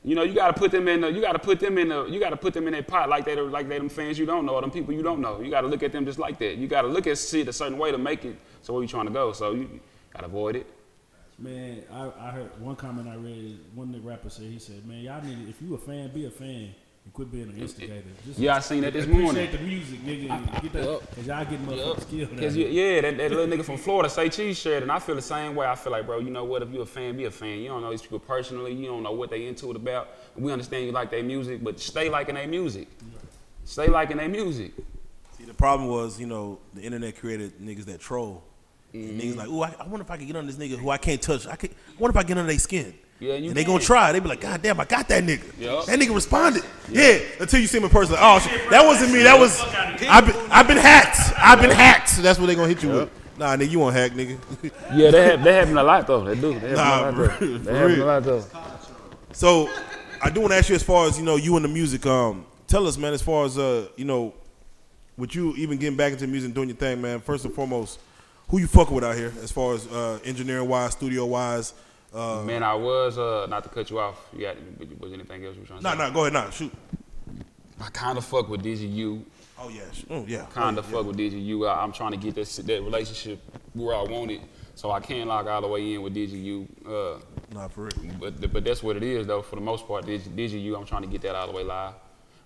[0.05, 2.19] You know, you gotta put them in the, you gotta put them in the, you
[2.19, 4.59] gotta put them in that pot like they like they them fans you don't know
[4.59, 5.39] them people you don't know.
[5.39, 6.57] You gotta look at them just like that.
[6.57, 9.05] You gotta look at shit a certain way to make it so where you trying
[9.05, 9.31] to go.
[9.31, 9.79] So you
[10.13, 10.67] gotta avoid it.
[11.39, 13.59] Man, I, I heard one comment I read.
[13.73, 16.25] One of the rapper said he said, "Man, y'all need if you a fan, be
[16.25, 19.51] a fan and quit being an instigator." Just Yeah, I seen that this appreciate morning.
[19.51, 20.29] the music, nigga.
[20.31, 21.15] and get that, Yup.
[21.15, 22.31] cause y'all getting motherfuckers killed.
[22.33, 24.99] out Cause you, yeah, that, that little nigga from Florida, say cheese shirt, and I
[24.99, 25.65] feel the same way.
[25.67, 26.61] I feel like, bro, you know what?
[26.61, 27.59] If you a fan, be a fan.
[27.59, 28.73] You don't know these people personally.
[28.73, 30.09] You don't know what they into it about.
[30.35, 32.87] We understand you like their music, but stay liking their music.
[33.65, 34.73] Stay liking their music.
[35.37, 38.43] See, the problem was, you know, the internet created niggas that troll.
[38.93, 39.19] Mm-hmm.
[39.19, 40.97] niggas like, ooh, I, I wonder if I can get on this nigga who I
[40.97, 41.47] can't touch.
[41.47, 41.69] I can.
[41.71, 42.93] I wonder if I can get under their skin.
[43.23, 44.11] Yeah, you and they gonna try.
[44.11, 45.43] They be like, God damn, I got that nigga.
[45.59, 45.85] Yup.
[45.85, 46.63] That nigga responded.
[46.89, 47.19] Yeah.
[47.39, 49.23] Until you see him in person, like, oh, shit, that wasn't me.
[49.23, 49.59] That was.
[49.61, 51.17] I've been, I've been hacked.
[51.37, 52.09] I've been hacked.
[52.09, 53.09] So that's what they gonna hit you with.
[53.37, 54.37] Nah, nigga, you want hack, nigga.
[54.93, 56.23] Yeah, they have, they happen a lot though.
[56.23, 56.59] They do.
[56.59, 57.35] They Nah, a lot bro, though.
[57.37, 58.03] for They happen real.
[58.03, 58.43] a lot though.
[59.31, 59.69] So,
[60.21, 62.05] I do want to ask you as far as you know, you and the music.
[62.05, 64.33] Um, tell us, man, as far as uh, you know,
[65.17, 67.21] with you even getting back into music and doing your thing, man.
[67.21, 67.99] First and foremost,
[68.49, 71.73] who you fucking with out here, as far as uh, engineering wise, studio wise.
[72.13, 74.29] Uh, Man, I was uh, not to cut you off.
[74.33, 74.57] You got
[74.99, 75.97] was anything else you were trying to nah, say?
[75.97, 76.71] nah, go ahead, nah, shoot.
[77.81, 79.23] I kind of fuck with DGU.
[79.59, 80.45] Oh yeah, sh- oh yeah.
[80.53, 81.67] Kind of oh, fuck with DGU.
[81.67, 83.39] I, I'm trying to get that that relationship
[83.73, 84.41] where I want it,
[84.75, 86.67] so I can lock all the way in with DGU.
[86.85, 87.17] Uh, yeah.
[87.53, 88.13] Nah, for real.
[88.19, 89.41] but but that's what it is though.
[89.41, 91.93] For the most part, DGU, I'm trying to get that all the way live.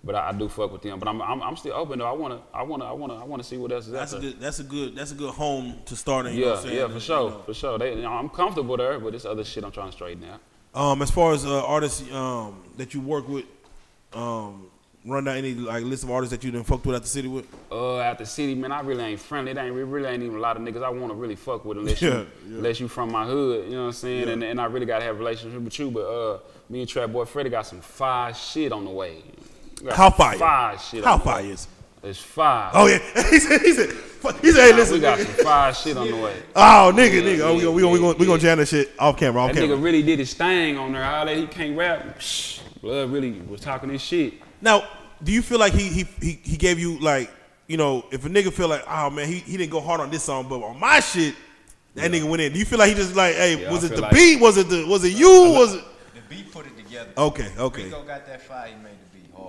[0.08, 0.98] But I, I do fuck with them.
[0.98, 2.08] But I'm, I'm I'm still open though.
[2.08, 4.22] I wanna I wanna I wanna I wanna see what else is That's a out
[4.24, 4.32] there.
[4.32, 4.39] good.
[4.41, 4.96] That's a good.
[4.96, 6.34] That's a good home to start in.
[6.36, 7.39] You know Yeah, yeah, And, for you sure, know.
[7.46, 7.78] for sure.
[7.78, 10.39] They, you know, I'm comfortable there, but this other shit I'm trying to straighten out.
[10.74, 13.46] Um, as far as uh, artists um, that you work with,
[14.13, 14.67] um,
[15.06, 17.28] run down any like list of artists that you done fucked with at the city
[17.28, 17.46] with.
[17.72, 19.52] Uh, at the city, man, I really ain't friendly.
[19.52, 21.65] It ain't it really ain't even a lot of niggas I want to really fuck
[21.65, 22.15] with unless Yeah, you
[22.50, 22.58] yeah.
[22.58, 23.65] unless you from my hood.
[23.65, 24.28] You know what I'm saying?
[24.28, 24.34] Yeah.
[24.34, 25.91] And, and I really gotta have a relationship with you.
[25.91, 26.39] But uh,
[26.70, 29.24] me and Trap Boy Freddy got some fire shit on the way.
[29.82, 30.38] We got How some fire?
[30.38, 31.04] Fire shit.
[31.04, 31.68] How on the fire is?
[32.04, 32.72] It's fire.
[32.74, 33.62] Oh yeah, he said.
[33.62, 33.90] He said.
[34.42, 36.36] He said, "Hey, listen, we got some fire shit on the way.
[36.56, 37.40] Oh, nigga, Yeah, nigga.
[37.42, 39.44] Oh, we yeah, gonna we gonna we gonna, we gonna jam that shit off camera.
[39.44, 39.78] Off That camera.
[39.78, 41.04] nigga really did his thing on there.
[41.06, 42.18] All that he can't rap.
[42.20, 44.34] Psh, Blood really was talking his shit.
[44.62, 44.88] Now,
[45.24, 47.32] do you feel like he he he, he gave you like
[47.68, 50.10] you know if a nigga feel like oh man he, he didn't go hard on
[50.10, 51.36] this song but on my shit
[51.96, 52.54] that nigga went in.
[52.54, 54.42] Do you feel like he just like hey Yeah, was I it the like- beat
[54.42, 55.84] was it the was it you was it
[56.16, 57.12] The beat put it together.
[57.18, 59.07] okay okay Rico got that fire, he made the beat hard.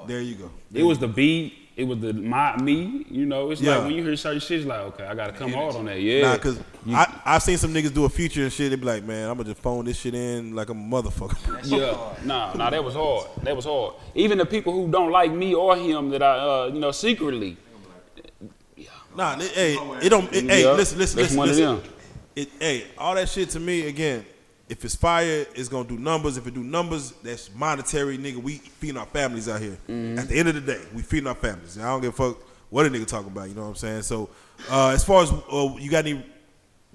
[0.08, 0.50] There you go.
[0.74, 1.54] It was the beat.
[1.76, 3.06] It was the my me.
[3.08, 3.76] You know, it's Yeah.
[3.76, 6.00] like when you hear certain shit, it's like okay, I gotta come hard on that.
[6.00, 6.22] Yeah.
[6.32, 8.70] Nah, cause You- I I've seen some niggas do a feature and shit.
[8.70, 11.38] They be like, man, I'm gonna just phone this shit in like a motherfucker.
[11.62, 13.28] Yeah, nah, nah, that was hard.
[13.44, 13.94] That was hard.
[14.16, 17.56] Even the people who don't like me or him that I, uh, you know, secretly.
[19.16, 20.32] nah, it, hey, it don't.
[20.34, 21.80] It, hey, listen, listen, that's listen, listen.
[22.34, 24.24] It, hey, all that shit to me again.
[24.68, 26.36] If it's fire, it's gonna do numbers.
[26.36, 28.36] If it do numbers, that's monetary, nigga.
[28.36, 29.78] We feeding our families out here.
[29.88, 30.18] Mm-hmm.
[30.18, 31.78] At the end of the day, we feeding our families.
[31.78, 32.36] I don't give a fuck
[32.70, 33.48] what a nigga talking about.
[33.48, 34.02] You know what I'm saying?
[34.02, 34.28] So,
[34.70, 36.24] uh, as far as uh, you got any,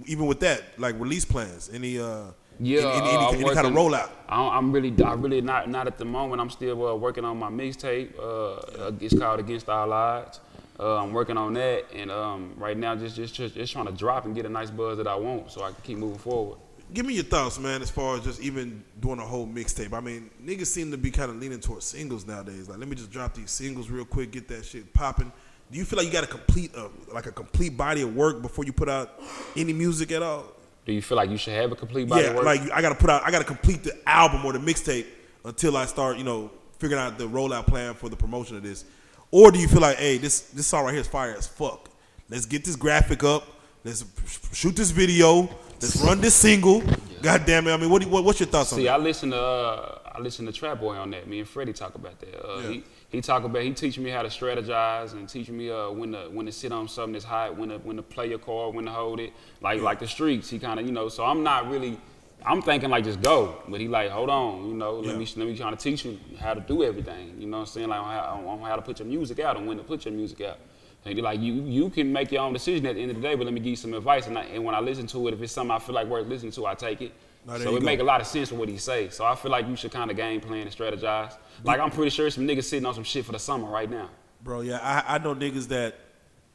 [0.05, 2.25] even with that, like release plans, any, uh,
[2.59, 4.09] Yeah, any, any, uh, any, any kind of rollout.
[4.29, 6.41] I don't- I'm really, I really not, not at the moment.
[6.41, 8.11] I'm still uh, working on my mixtape.
[8.19, 10.39] Uh, it's called Against Odds.
[10.79, 13.91] Uh, I'm working on that, and um, right now just, just, just, just trying to
[13.91, 16.57] drop and get a nice buzz that I want, so I can keep moving forward.
[16.91, 19.93] Give me your thoughts, man, as far as just even doing a whole mixtape.
[19.93, 22.69] I mean, niggas seem to be kind of leaning towards singles nowadays.
[22.69, 25.31] Like, let me just drop these singles real quick, get that shit popping.
[25.71, 28.41] Do you feel like you got to complete a like a complete body of work
[28.41, 29.19] before you put out
[29.55, 30.45] any music at all?
[30.85, 32.45] Do you feel like you should have a complete body yeah, of work?
[32.45, 35.07] like I got to put out, I got to complete the album or the mixtape
[35.45, 38.85] until I start, you know, figuring out the rollout plan for the promotion of this.
[39.31, 41.89] Or do you feel like, hey, this this song right here is fire as fuck.
[42.29, 43.47] Let's get this graphic up.
[43.83, 44.05] Let's
[44.53, 45.49] shoot this video.
[45.83, 46.81] Let's run this single.
[47.21, 47.73] God damn it!
[47.73, 48.87] I mean, what, you- what what's your thoughts on See?
[48.87, 51.27] I listen to uh, I listen to Trap Boy on that.
[51.27, 52.41] Me and Freddy talk about that.
[52.41, 52.69] Uh, Yeah.
[52.69, 56.13] He he talk about he teach me how to strategize and teach me uh, when
[56.13, 58.73] to when to sit on something that's hot, when to when to play your card,
[58.75, 60.49] when to hold it, like like the streets.
[60.49, 61.09] He kind of you know.
[61.09, 61.97] So I'm not really
[62.45, 65.19] I'm thinking like just go, but he like hold on, you know, let Yeah.
[65.19, 67.35] me let me try to teach you how to do everything.
[67.39, 67.89] You know what I'm saying?
[67.89, 70.13] Like on how, on how to put your music out and when to put your
[70.13, 70.59] music out.
[71.05, 73.35] And like you you can make your own decision at the end of the day,
[73.35, 74.27] but let me give you some advice.
[74.27, 76.27] And, I, and when I listen to it, if it's something I feel like worth
[76.27, 77.11] listening to, I take it.
[77.45, 77.85] No, there so it go.
[77.85, 79.09] make a lot of sense with what he say.
[79.09, 81.35] So I feel like you should kind of game plan and strategize.
[81.63, 84.09] Like I'm pretty sure some niggas sitting on some shit for the summer right now.
[84.43, 85.95] Bro, yeah, I, I know niggas that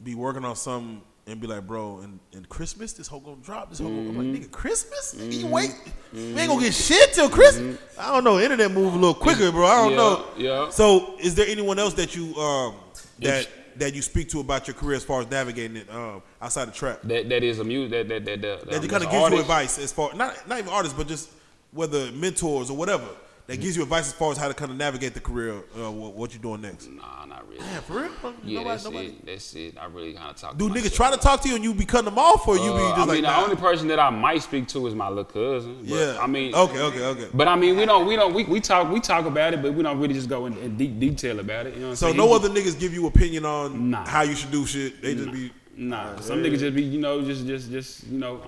[0.03, 3.69] be working on something and be like, bro, and, and Christmas, this whole gonna drop,
[3.69, 4.43] this whole gonna, I'm like, Mm-hmm.
[4.45, 5.13] nigga, Christmas?
[5.15, 5.75] You wait,
[6.11, 7.77] we ain't gonna get shit till Christmas.
[7.99, 9.67] I don't know, internet move a little quicker, bro.
[9.67, 10.25] I don't Yeah, know.
[10.37, 10.69] yeah.
[10.69, 12.75] So, is there anyone else that you um
[13.19, 13.47] that
[13.79, 16.71] that you speak to about your career as far as navigating it um outside the
[16.71, 16.99] trap?
[17.03, 19.39] That that is a music that that that that, That um, kind of gives you
[19.39, 21.29] advice as far not not even artists, but just
[21.71, 23.07] whether mentors or whatever
[23.49, 25.91] that gives you advice as far as how to kind of navigate the career, uh,
[25.91, 26.87] what, what you're doing next.
[26.89, 27.59] Nah, not really.
[27.65, 28.09] Yeah, for real.
[28.43, 29.25] Yeah, Nobody- that's nobody- it.
[29.25, 29.77] That's it.
[29.81, 30.57] I really kind of talk.
[30.57, 32.55] Do to niggas try to talk to you and you be cutting them off, or
[32.57, 33.37] you be Uh, just I like, mean, nah?
[33.39, 35.77] the only person that I might speak to is my little cousin.
[35.81, 36.17] But, yeah.
[36.21, 37.27] I mean, okay, okay, okay.
[37.33, 39.73] But I mean, we don't, we don't, we, we talk, we talk about it, but
[39.73, 41.73] we don't really just go in, in deep detail about it.
[41.73, 42.17] You know what So saying?
[42.17, 44.05] no He- other niggas give you opinion on Nah.
[44.07, 45.01] how you should do shit.
[45.01, 48.41] They just be Nah, some niggas just be, you know, just, just, just, you know,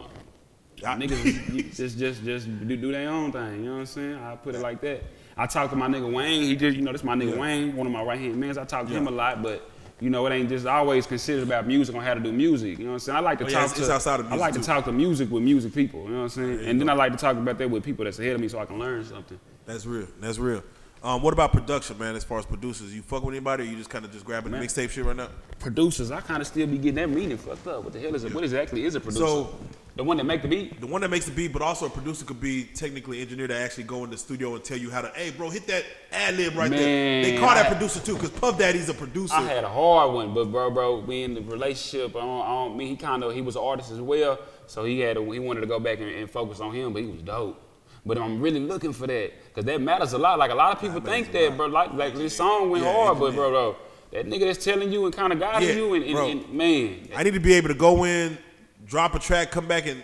[0.86, 3.58] I- niggas just, just, just do, do their own thing.
[3.58, 4.16] You know what I'm saying?
[4.16, 5.04] I put it like that.
[5.38, 6.44] I talk to my nigga Wayne.
[6.44, 7.42] He just, you know, this my nigga Yeah.
[7.42, 8.58] Wayne, one of my right hand mans.
[8.58, 9.68] I talk to him a lot, but.
[10.04, 12.80] You know, it ain't just always considered about music on how to do music.
[12.80, 13.18] You know what I'm saying?
[13.18, 14.60] I like to Oh, yeah, talk it's- to it's outside of I like too.
[14.62, 16.02] to talk to music with music people.
[16.06, 16.66] You know what I'm saying?
[16.68, 16.90] And then.
[16.90, 18.80] I like to talk about that with people that's ahead of me so I can
[18.80, 19.40] learn something.
[19.68, 20.08] That's real.
[20.20, 20.64] That's real.
[21.04, 22.16] Um, what about production, man?
[22.16, 24.52] As far as producers, you fuck with anybody, or you just kind of just grabbing
[24.52, 25.30] the mixtape shit right now?
[25.60, 27.84] Producers, I kind of still be getting that meaning fucked up.
[27.84, 28.34] What the hell is it?
[28.34, 29.24] What exactly is a producer?
[29.24, 29.56] So-
[29.96, 30.80] the one that make the beat?
[30.80, 33.58] The one that makes the beat, but also a producer could be technically engineered to
[33.58, 36.36] actually go in the studio and tell you how to, hey, bro, hit that ad
[36.38, 37.24] lib right there.
[37.24, 39.36] They Man, call that producer too, because Puff Daddy's a producer.
[39.36, 42.16] I had a hard one, but bro, bro, we in the relationship.
[42.16, 44.86] I don't, I don't mean he kind of he was an artist as well, so
[44.86, 47.08] he had to, he wanted to go back and, and focus on him, but he
[47.08, 47.62] was dope.
[48.06, 50.40] But I'm really looking for that because that matters a lot.
[50.40, 51.68] Like a lot of people think that, bro.
[51.68, 53.76] Like like this song went Yeah, hard, but bro, bro,
[54.12, 56.28] that nigga that's telling you and kind of guiding Yeah, you, and, and, bro.
[56.30, 58.38] and man, I need to be able to go in,
[58.92, 60.04] drop a track, come back and,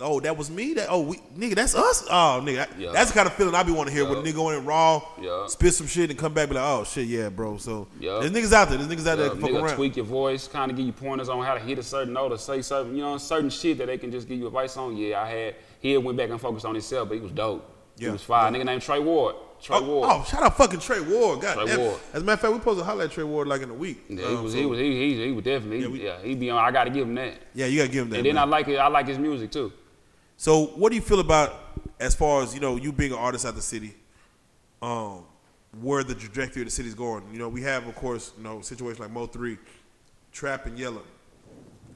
[0.00, 0.72] oh, that was me.
[0.74, 2.04] That oh, we, nigga, that's us.
[2.10, 2.90] Oh, nigga, that- Yeah.
[2.90, 4.64] that's the kind of feeling I be want to hear when a nigga go in
[4.64, 5.46] raw, Yeah.
[5.46, 7.58] spit some shit and come back be like, oh shit, yeah, bro.
[7.58, 8.18] So Yeah.
[8.20, 8.78] there's niggas out there.
[8.78, 9.76] There's niggas out there that fuck around.
[9.76, 12.32] tweak your voice, kind of give you pointers on how to hit a certain note
[12.32, 14.96] or say certain, you know, certain shit that they can just give you advice on.
[14.96, 15.54] Yeah, I had.
[15.80, 17.70] He had went back and focused on himself, but he was dope.
[17.96, 18.50] Yeah, He was fire.
[18.50, 19.36] Nigga named Trey Ward.
[19.62, 20.08] Trey Oh, Ward.
[20.12, 21.40] oh, shout out fucking Trey Ward.
[21.40, 21.80] God Trey damn.
[21.80, 22.00] Ward.
[22.12, 23.74] As a matter of fact, we supposed to holler at Trey Ward like in a
[23.74, 24.04] week.
[24.08, 26.04] Yeah, he Um, was, so- he was, he, he, he was definitely, Yeah, he, we-
[26.04, 26.58] yeah, he be on.
[26.62, 27.34] I got to give him that.
[27.54, 28.16] Yeah, you gotta give him that.
[28.18, 28.42] And then man.
[28.44, 28.76] I like it.
[28.76, 29.72] I like his music too.
[30.36, 31.54] So, what do you feel about
[32.00, 33.94] as far as you know, you being an artist out the city,
[34.82, 35.24] um,
[35.80, 37.22] where the trajectory of the city's going?
[37.32, 39.56] You know, we have, of course, you know, situations like Mo Three,
[40.32, 41.00] Trap and Yella,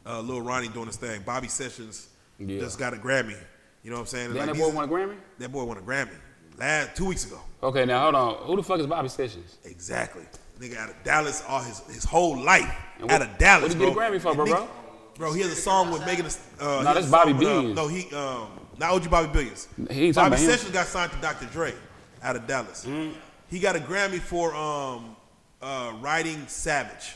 [0.07, 2.09] uh, Lil Ronnie doing his thing, Bobby Sessions
[2.39, 2.61] Yeah.
[2.61, 3.37] just got a Grammy.
[3.83, 4.35] You know what I'm saying?
[4.35, 5.17] Like, that boy won a Grammy.
[5.39, 6.11] that boy won a Grammy
[6.59, 7.41] last two weeks ago.
[7.63, 8.35] Okay, now hold on.
[8.47, 9.59] Who the fuck is Bobby Sessions?
[9.65, 10.23] Exactly.
[10.61, 13.63] Nigga out of Dallas all his his whole life And out of Dallas.
[13.75, 14.01] what did he get a.
[14.01, 14.69] Grammy for, bro, bro?
[15.17, 16.27] Bro, he has a song with Megan.
[16.27, 17.77] Uh, has that's Bobby song with, uh, Billions.
[17.77, 19.69] no, he um, not OG Bobby Billions.
[19.91, 20.37] He Bobby.
[20.37, 21.47] Sessions got signed to Dr.
[21.47, 21.75] Dre
[22.23, 22.85] out of Dallas.
[22.85, 23.19] Mm-hmm.
[23.49, 25.17] He got a Grammy for um,
[25.63, 27.15] uh, writing Savage,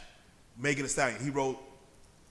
[0.57, 1.23] Megan Thee Stallion.
[1.23, 1.59] He wrote,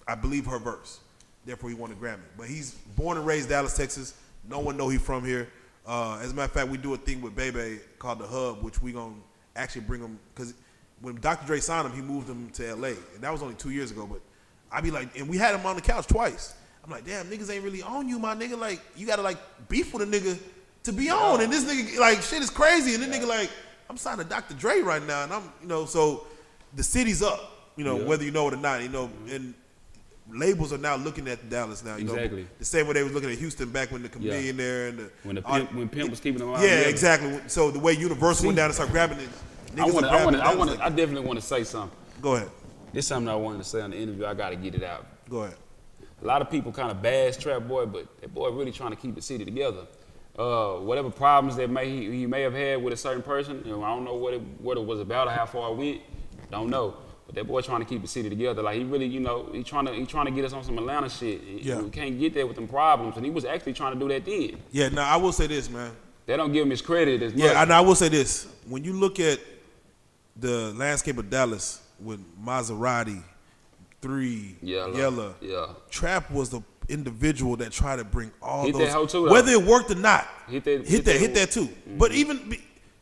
[0.07, 0.99] I believe, her verse.
[1.45, 2.19] Therefore, he won a Grammy.
[2.37, 4.13] But he's born and raised Dallas, Texas.
[4.47, 5.49] No one know he from here.
[5.85, 8.61] Uh, as a matter of fact, we do a thing with Bebe called the Hub,
[8.63, 9.13] which we gonna
[9.55, 10.53] actually bring him because
[11.01, 11.45] when Dr.
[11.47, 14.05] Dre signed him, he moved him to LA, and that was only two years ago.
[14.05, 14.21] But
[14.71, 16.53] I be like, and we had him on the couch twice.
[16.83, 18.57] I'm like, damn, niggas ain't really on you, my nigga.
[18.57, 19.37] Like, you gotta like
[19.69, 20.37] beef with a nigga
[20.83, 23.49] to be on, and this nigga like shit is crazy, and this nigga like,
[23.89, 24.53] I'm signed to Dr.
[24.55, 26.25] Dre right now, and I'm, you know, so
[26.75, 28.05] the city's up, you know, Yeah.
[28.05, 29.53] whether you know it or not, you know, and
[30.33, 32.41] labels are now looking at Dallas now, you Exactly.
[32.43, 34.51] know, the same way they was looking at Houston back when the Yeah.
[34.53, 36.61] there and the When the all- pimp, when Pimp was keeping them out.
[36.61, 37.39] yeah, exactly.
[37.47, 39.29] So the way Universal went down and started grabbing it,
[39.77, 40.11] I want to.
[40.11, 40.43] I want to.
[40.43, 41.97] I want like- I definitely want to say something.
[42.21, 42.49] Go ahead,
[42.93, 44.25] This is something I wanted to say on the interview.
[44.25, 45.05] I got to get it out.
[45.29, 45.55] go ahead.
[46.21, 48.95] A lot of people kind of bash Trap Boy, but that boy really trying to
[48.97, 49.87] keep the city together.
[50.37, 53.71] Uh, whatever problems that may he, he may have had with a certain person, you
[53.71, 56.01] know, I don't know what it what it was about or how far it went.
[56.51, 56.95] Don't know.
[57.31, 58.61] But that boy trying to keep the city together.
[58.61, 60.77] Like he really, you know, he trying to he trying to get us on some
[60.77, 61.41] Atlanta shit.
[61.43, 61.79] Yeah.
[61.79, 64.25] We can't get there with them problems, and he was actually trying to do that
[64.25, 64.57] then.
[64.71, 65.91] Yeah, now I will say this, man.
[66.25, 67.41] They don't give him his credit as much.
[67.41, 69.39] Yeah, and I will say this: when you look at
[70.35, 73.23] the landscape of Dallas with Maserati,
[74.01, 74.97] Three, Yella.
[74.97, 75.67] Yella, Yeah.
[75.89, 79.51] Trap was the individual that tried to bring all Hit that those, hoe too, whether
[79.51, 80.27] it worked or not.
[80.49, 81.67] Hit that- hit, hit that, that- hit that too.
[81.67, 81.97] Mm-hmm.
[81.97, 82.57] But even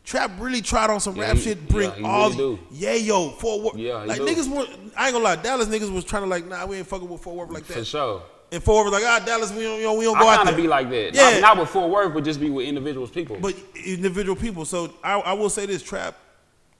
[0.09, 3.29] Trap really tried on some Yeah, rap he- shit, bring yeah, all really yeah, yo,
[3.29, 3.77] Fort Worth.
[3.77, 4.25] Yeah, like do.
[4.25, 4.65] niggas were.
[4.97, 7.21] I ain't gonna lie, Dallas niggas was trying to like, nah, we ain't fucking with
[7.21, 7.77] Fort Worth like that.
[7.77, 8.23] For sure.
[8.51, 10.45] And Fort Worth like, ah, Dallas, we don't, you know, we don't go I out
[10.47, 10.55] there.
[10.55, 11.13] be like that.
[11.13, 11.29] Yeah.
[11.33, 13.37] Not, not with Fort Worth, but just be with individuals people.
[13.39, 13.53] But
[13.85, 14.65] individual people.
[14.65, 16.17] So I, I will say this: Trap,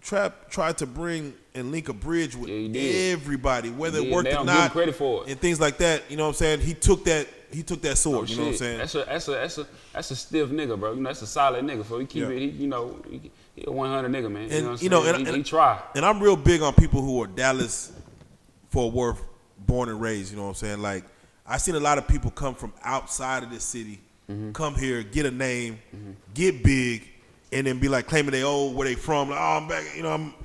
[0.01, 4.43] Trap tried to bring and link a bridge with Yeah, everybody, whether it worked or
[4.43, 5.29] not, credit for it.
[5.29, 6.09] and things like that.
[6.09, 6.61] You know what I'm saying?
[6.61, 7.27] He took that.
[7.51, 8.17] He took that sword.
[8.17, 8.77] Oh, you know what I'm saying?
[8.77, 10.93] That's a that's a that's a that's a stiff nigga, bro.
[10.93, 11.85] You know, that's a solid nigga.
[11.88, 12.29] So he keep Yeah.
[12.29, 12.39] it.
[12.39, 14.43] He, you know, he, he a 100 nigga, man.
[14.43, 15.15] And, you know, what I'm you know, saying?
[15.15, 15.79] and- he, and- he try.
[15.95, 17.91] And I'm real big on people who are Dallas,
[18.69, 19.21] Fort Worth,
[19.57, 20.31] born and raised.
[20.31, 20.81] You know what I'm saying?
[20.81, 21.03] Like
[21.47, 24.51] I seen a lot of people come from outside of this city, Mm-hmm.
[24.51, 25.79] come here, get a name,
[26.35, 27.07] get big,
[27.51, 29.31] and then be like claiming they old where they from.
[29.31, 29.83] Like, oh, I'm back.
[29.97, 30.35] You know, I'm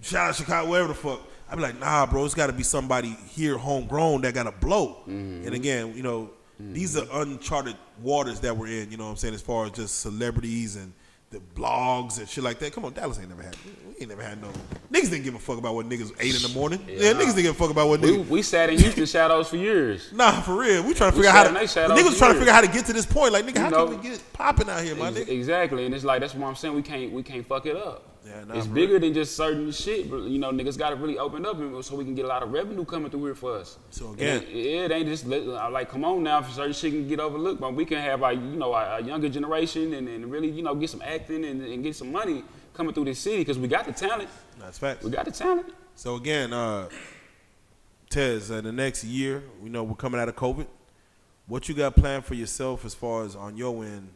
[0.00, 1.20] shout out Chicago, wherever the fuck.
[1.50, 2.24] I'd be like, nah, bro.
[2.24, 5.02] It's got to be somebody here, homegrown, that got to blow.
[5.06, 5.44] Mm-hmm.
[5.44, 8.90] And again, you know, these are uncharted waters that we're in.
[8.90, 9.34] You know what I'm saying?
[9.34, 10.92] As far as just celebrities and
[11.30, 12.72] the blogs and shit like that.
[12.72, 13.56] Come on, Dallas ain't never had.
[13.88, 14.48] We ain't never had no
[14.92, 16.84] niggas didn't give a fuck about what niggas ate in the morning.
[16.88, 17.18] Yeah, nah.
[17.18, 18.28] niggas didn't give a fuck about what We, niggas.
[18.28, 20.12] we sat in Houston shadows for years.
[20.12, 20.84] Nah, for real.
[20.84, 21.66] We trying to We figure out how to.
[21.66, 23.32] shadows Niggas trying to figure out how to get to this point.
[23.32, 25.28] Like nigga, how know- can we get popping out here, my Ex- nigga?
[25.28, 26.74] Exactly, and it's like that's what I'm saying.
[26.76, 28.13] We can't we can't fuck it up.
[28.26, 30.10] Yeah, nah, it's bigger than just certain shit.
[30.10, 32.42] But you know, niggas got to really open up so we can get a lot
[32.42, 33.76] of revenue coming through here for us.
[33.90, 37.20] So again- it, it ain't just like come on now, for certain shit can get
[37.20, 40.48] overlooked, but we can have like you know a, a younger generation and, and really
[40.50, 43.58] you know get some acting and, and get some money coming through this city because
[43.58, 44.28] we got the talent.
[44.58, 45.04] That's facts.
[45.04, 45.72] We got the talent.
[45.94, 46.88] So again, uh,
[48.10, 50.66] Tez, uh, the next year, we know we're coming out of COVID.
[51.46, 54.08] What you got planned for yourself as far as on your end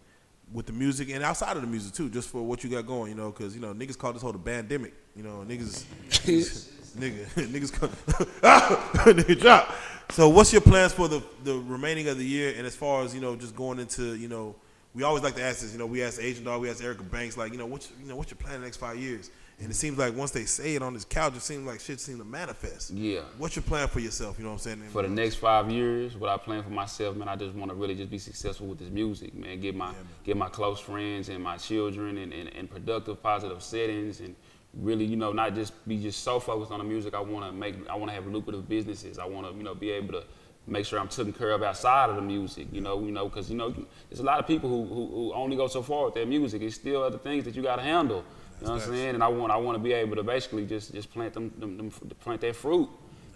[0.53, 3.11] with the music and outside of the music too, just for what you got going,
[3.11, 5.85] you know, because you know niggas call this whole the pandemic, you know, niggas,
[6.97, 7.91] nigga, niggas, call,
[8.43, 8.93] ah!
[9.07, 9.75] nigga drop.
[10.11, 13.15] So what's your plans for the the remaining of the year and as far as
[13.15, 14.55] you know, just going into you know,
[14.95, 17.03] we always like to ask this, you know, we asked Agent Dog, we asked Erica
[17.03, 19.31] Banks, like you know, what's you know, what's your plan in the next five years?
[19.61, 21.99] And it seems like once they say it on this couch, it seems like shit
[21.99, 22.91] seems to manifest.
[22.93, 23.23] Yeah.
[23.39, 24.39] What's your plan for yourself?
[24.39, 24.83] You know what I'm saying?
[24.91, 27.75] For the next five years, what I plan for myself, man, I just want to
[27.75, 29.59] really just be successful with this music, man.
[29.59, 29.93] Get my
[30.23, 34.37] get my close friends and my children and, and, and productive, positive settings, and
[34.75, 37.15] really, you know, not just be just so focused on the music.
[37.15, 39.19] I want to make, I want to have lucrative businesses.
[39.19, 40.25] I want to, you know, be able to
[40.69, 42.69] make sure I'm taken care of outside of the music.
[42.71, 43.75] You know, you know, because you know,
[44.09, 46.63] there's a lot of people who, who, who only go so far with their music.
[46.63, 48.25] It's still other things that you got to handle.
[48.61, 49.15] You know what I'm saying?
[49.15, 51.77] And I want, I want to be able to basically just, just plant them, them,
[51.77, 51.91] them
[52.21, 52.89] plant that fruit.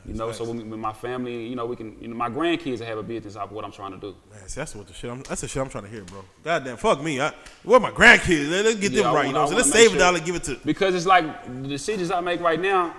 [0.04, 2.80] You know, so when, when my family, you know, we can, you know, my grandkids
[2.84, 4.16] have a business off of what I'm trying to do.
[4.32, 5.08] Man, see, that's what the shit.
[5.08, 6.24] I'm, that's the shit I'm trying to hear, bro.
[6.42, 7.20] Goddamn, fuck me.
[7.20, 7.32] I,
[7.62, 8.50] where my grandkids?
[8.50, 9.28] Let, us get Yeah, them right.
[9.28, 9.70] You wanna- know, what I'm I saying?
[9.70, 10.58] let's save a sure- dollar, give it to.
[10.64, 12.96] Because it's like the decisions I make right now,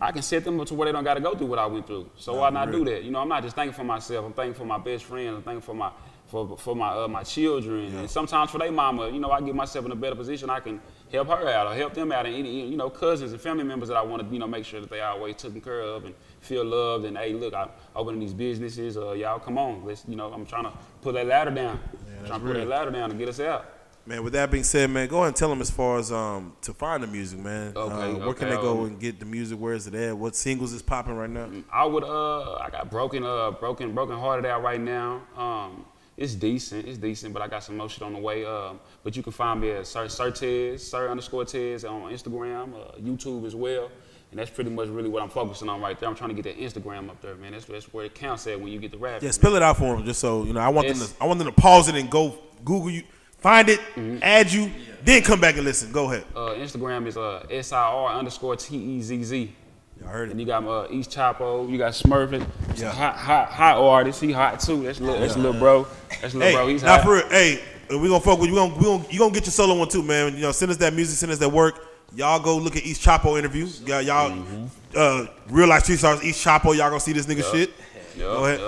[0.00, 1.66] I can set them up to where they don't got to go through what I
[1.66, 2.08] went through.
[2.16, 3.04] So why not do that?
[3.04, 4.24] You know, I'm not just thinking for myself.
[4.24, 5.36] I'm thinking for my best friends.
[5.36, 5.90] I'm thinking for my
[6.34, 9.08] for for my uh, my children, and sometimes for their mama.
[9.08, 10.50] You know, I get myself in a better position.
[10.50, 10.80] I can
[11.12, 13.88] help her out or help them out, and any, you know, cousins and family members
[13.88, 16.04] that I want to you know make sure that they are always taken care of
[16.04, 17.04] and feel loved.
[17.04, 18.96] And hey, look, I'm opening these businesses.
[18.96, 21.78] Uh, y'all come on, let's you know, I'm trying to put that ladder down.
[22.16, 22.64] that's trying to put real.
[22.64, 23.66] that ladder down to get us out.
[24.06, 26.54] Man, with that being said, man, go ahead and tell them as far as um
[26.62, 27.72] to find the music, man.
[27.76, 29.58] Okay, uh, where can they go and get the music?
[29.58, 30.18] Where is it at?
[30.18, 31.48] What singles is popping right now?
[31.72, 35.22] I would uh I got broken uh broken broken hearted out right now.
[35.36, 38.44] Um it's decent, it's decent, but I got some more shit on the way.
[38.44, 42.74] Um, but you can find me at Sir Sir Tez, Sir underscore Tez on Instagram,
[42.74, 43.90] uh, YouTube as well.
[44.30, 46.08] And that's pretty much really what I'm focusing on right there.
[46.08, 47.52] I'm trying to get that Instagram up there, man.
[47.52, 49.22] That's, that's where it counts at when you get the rap.
[49.22, 50.60] Yeah, spell it out for them, just so you know.
[50.60, 51.08] I want them to.
[51.20, 53.02] I want them to pause it and go Google you,
[53.38, 54.18] find it, Mm-hmm.
[54.22, 54.70] add you,
[55.04, 55.92] then come back and listen.
[55.92, 56.24] Go ahead.
[56.34, 59.52] Uh, Instagram is uh, S-I-R underscore T-E-Z-Z.
[60.02, 62.46] I heard And you got uh, East Chapo, you got Smurfin.
[62.70, 62.90] It's Yeah.
[62.90, 64.20] hot, hot, hot artist.
[64.20, 64.82] He hot too.
[64.84, 65.86] That's little, that's little bro.
[66.20, 66.68] That's little Hey, bro.
[66.68, 67.04] He's now hot.
[67.04, 68.54] for real, hey, we gonna fuck with you.
[68.54, 70.34] We gonna, we gonna you gonna get your solo one too, man.
[70.34, 71.86] You know, send us that music, send us that work.
[72.14, 73.66] Y'all go look at East Chapo interview.
[73.86, 74.64] Y'all, y'all Mm-hmm.
[74.96, 76.22] uh, real life street stars.
[76.22, 76.66] East Chapo.
[76.76, 77.70] Y'all gonna see this nigga shit.
[78.16, 78.60] Yup, Go ahead.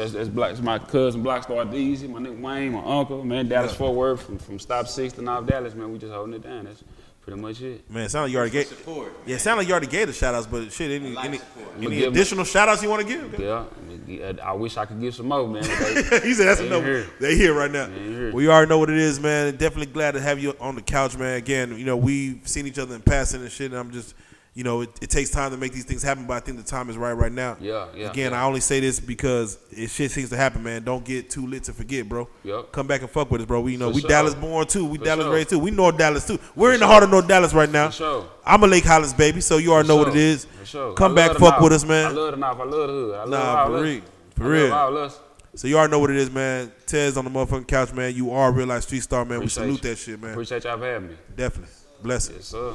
[0.00, 3.72] That's, that's, black, that's my cousin, Blackstar Deezy, my nigga Wayne, my uncle, man, Dallas
[3.72, 6.64] Fort Worth, from, from Stop 6 to North Dallas, man, we just holding it down.
[6.64, 6.82] That's
[7.28, 7.90] pretty much it.
[7.90, 8.66] Man, it sound like you already gave.
[8.68, 9.12] Support.
[9.26, 11.38] Yeah, it sound like you already gave the shout outs, but shit, any any, any
[11.38, 13.38] I'ma give 'em- additional shout outs you want to give?
[13.38, 15.62] Yeah, I wish I could give some more, man.
[16.08, 16.84] They- he said that's They enough.
[16.84, 17.06] here.
[17.20, 17.86] They here right now.
[17.86, 18.32] They here.
[18.32, 19.56] We already know what it is, man.
[19.56, 21.36] Definitely glad to have you on the couch, man.
[21.36, 24.14] Again, you know we've seen each other in passing and shit, and I'm just,
[24.54, 26.64] you know, it, it takes time to make these things happen, but I think the
[26.64, 27.56] time is right right now.
[27.60, 28.42] Yeah, yeah, Again, yeah.
[28.42, 30.82] I only say this because it shit seems to happen, man.
[30.82, 32.28] Don't get too lit to forget, bro.
[32.42, 32.72] Yup.
[32.72, 33.60] Come back and fuck with us, bro.
[33.60, 34.10] We you know For we sure.
[34.10, 34.84] Dallas born too.
[34.84, 35.34] We For Dallas sure.
[35.34, 35.58] raised too.
[35.60, 36.38] We North Dallas too.
[36.56, 36.92] We're in the sure.
[36.92, 37.88] heart of North Dallas right now.
[37.88, 38.28] For sure.
[38.44, 40.42] I'm a Lake Highlands baby, so you already know what it is.
[40.42, 40.58] sure.
[40.60, 40.94] For sure.
[40.94, 42.06] Come back, fuck with us, man.
[42.06, 42.58] I love the North.
[42.60, 43.14] I love the hood.
[43.14, 44.02] I love Nah, for real.
[44.34, 45.10] For real.
[45.54, 46.70] So you already know what it is, man.
[46.86, 48.14] Tez on the motherfucking couch, man.
[48.14, 49.38] You are a real life street star, man.
[49.38, 49.90] Appreciate we salute you.
[49.90, 50.30] that shit, man.
[50.32, 51.16] Appreciate y'all for having me.
[51.36, 51.72] Definitely.
[52.02, 52.36] Bless it.
[52.36, 52.74] Yes, sir.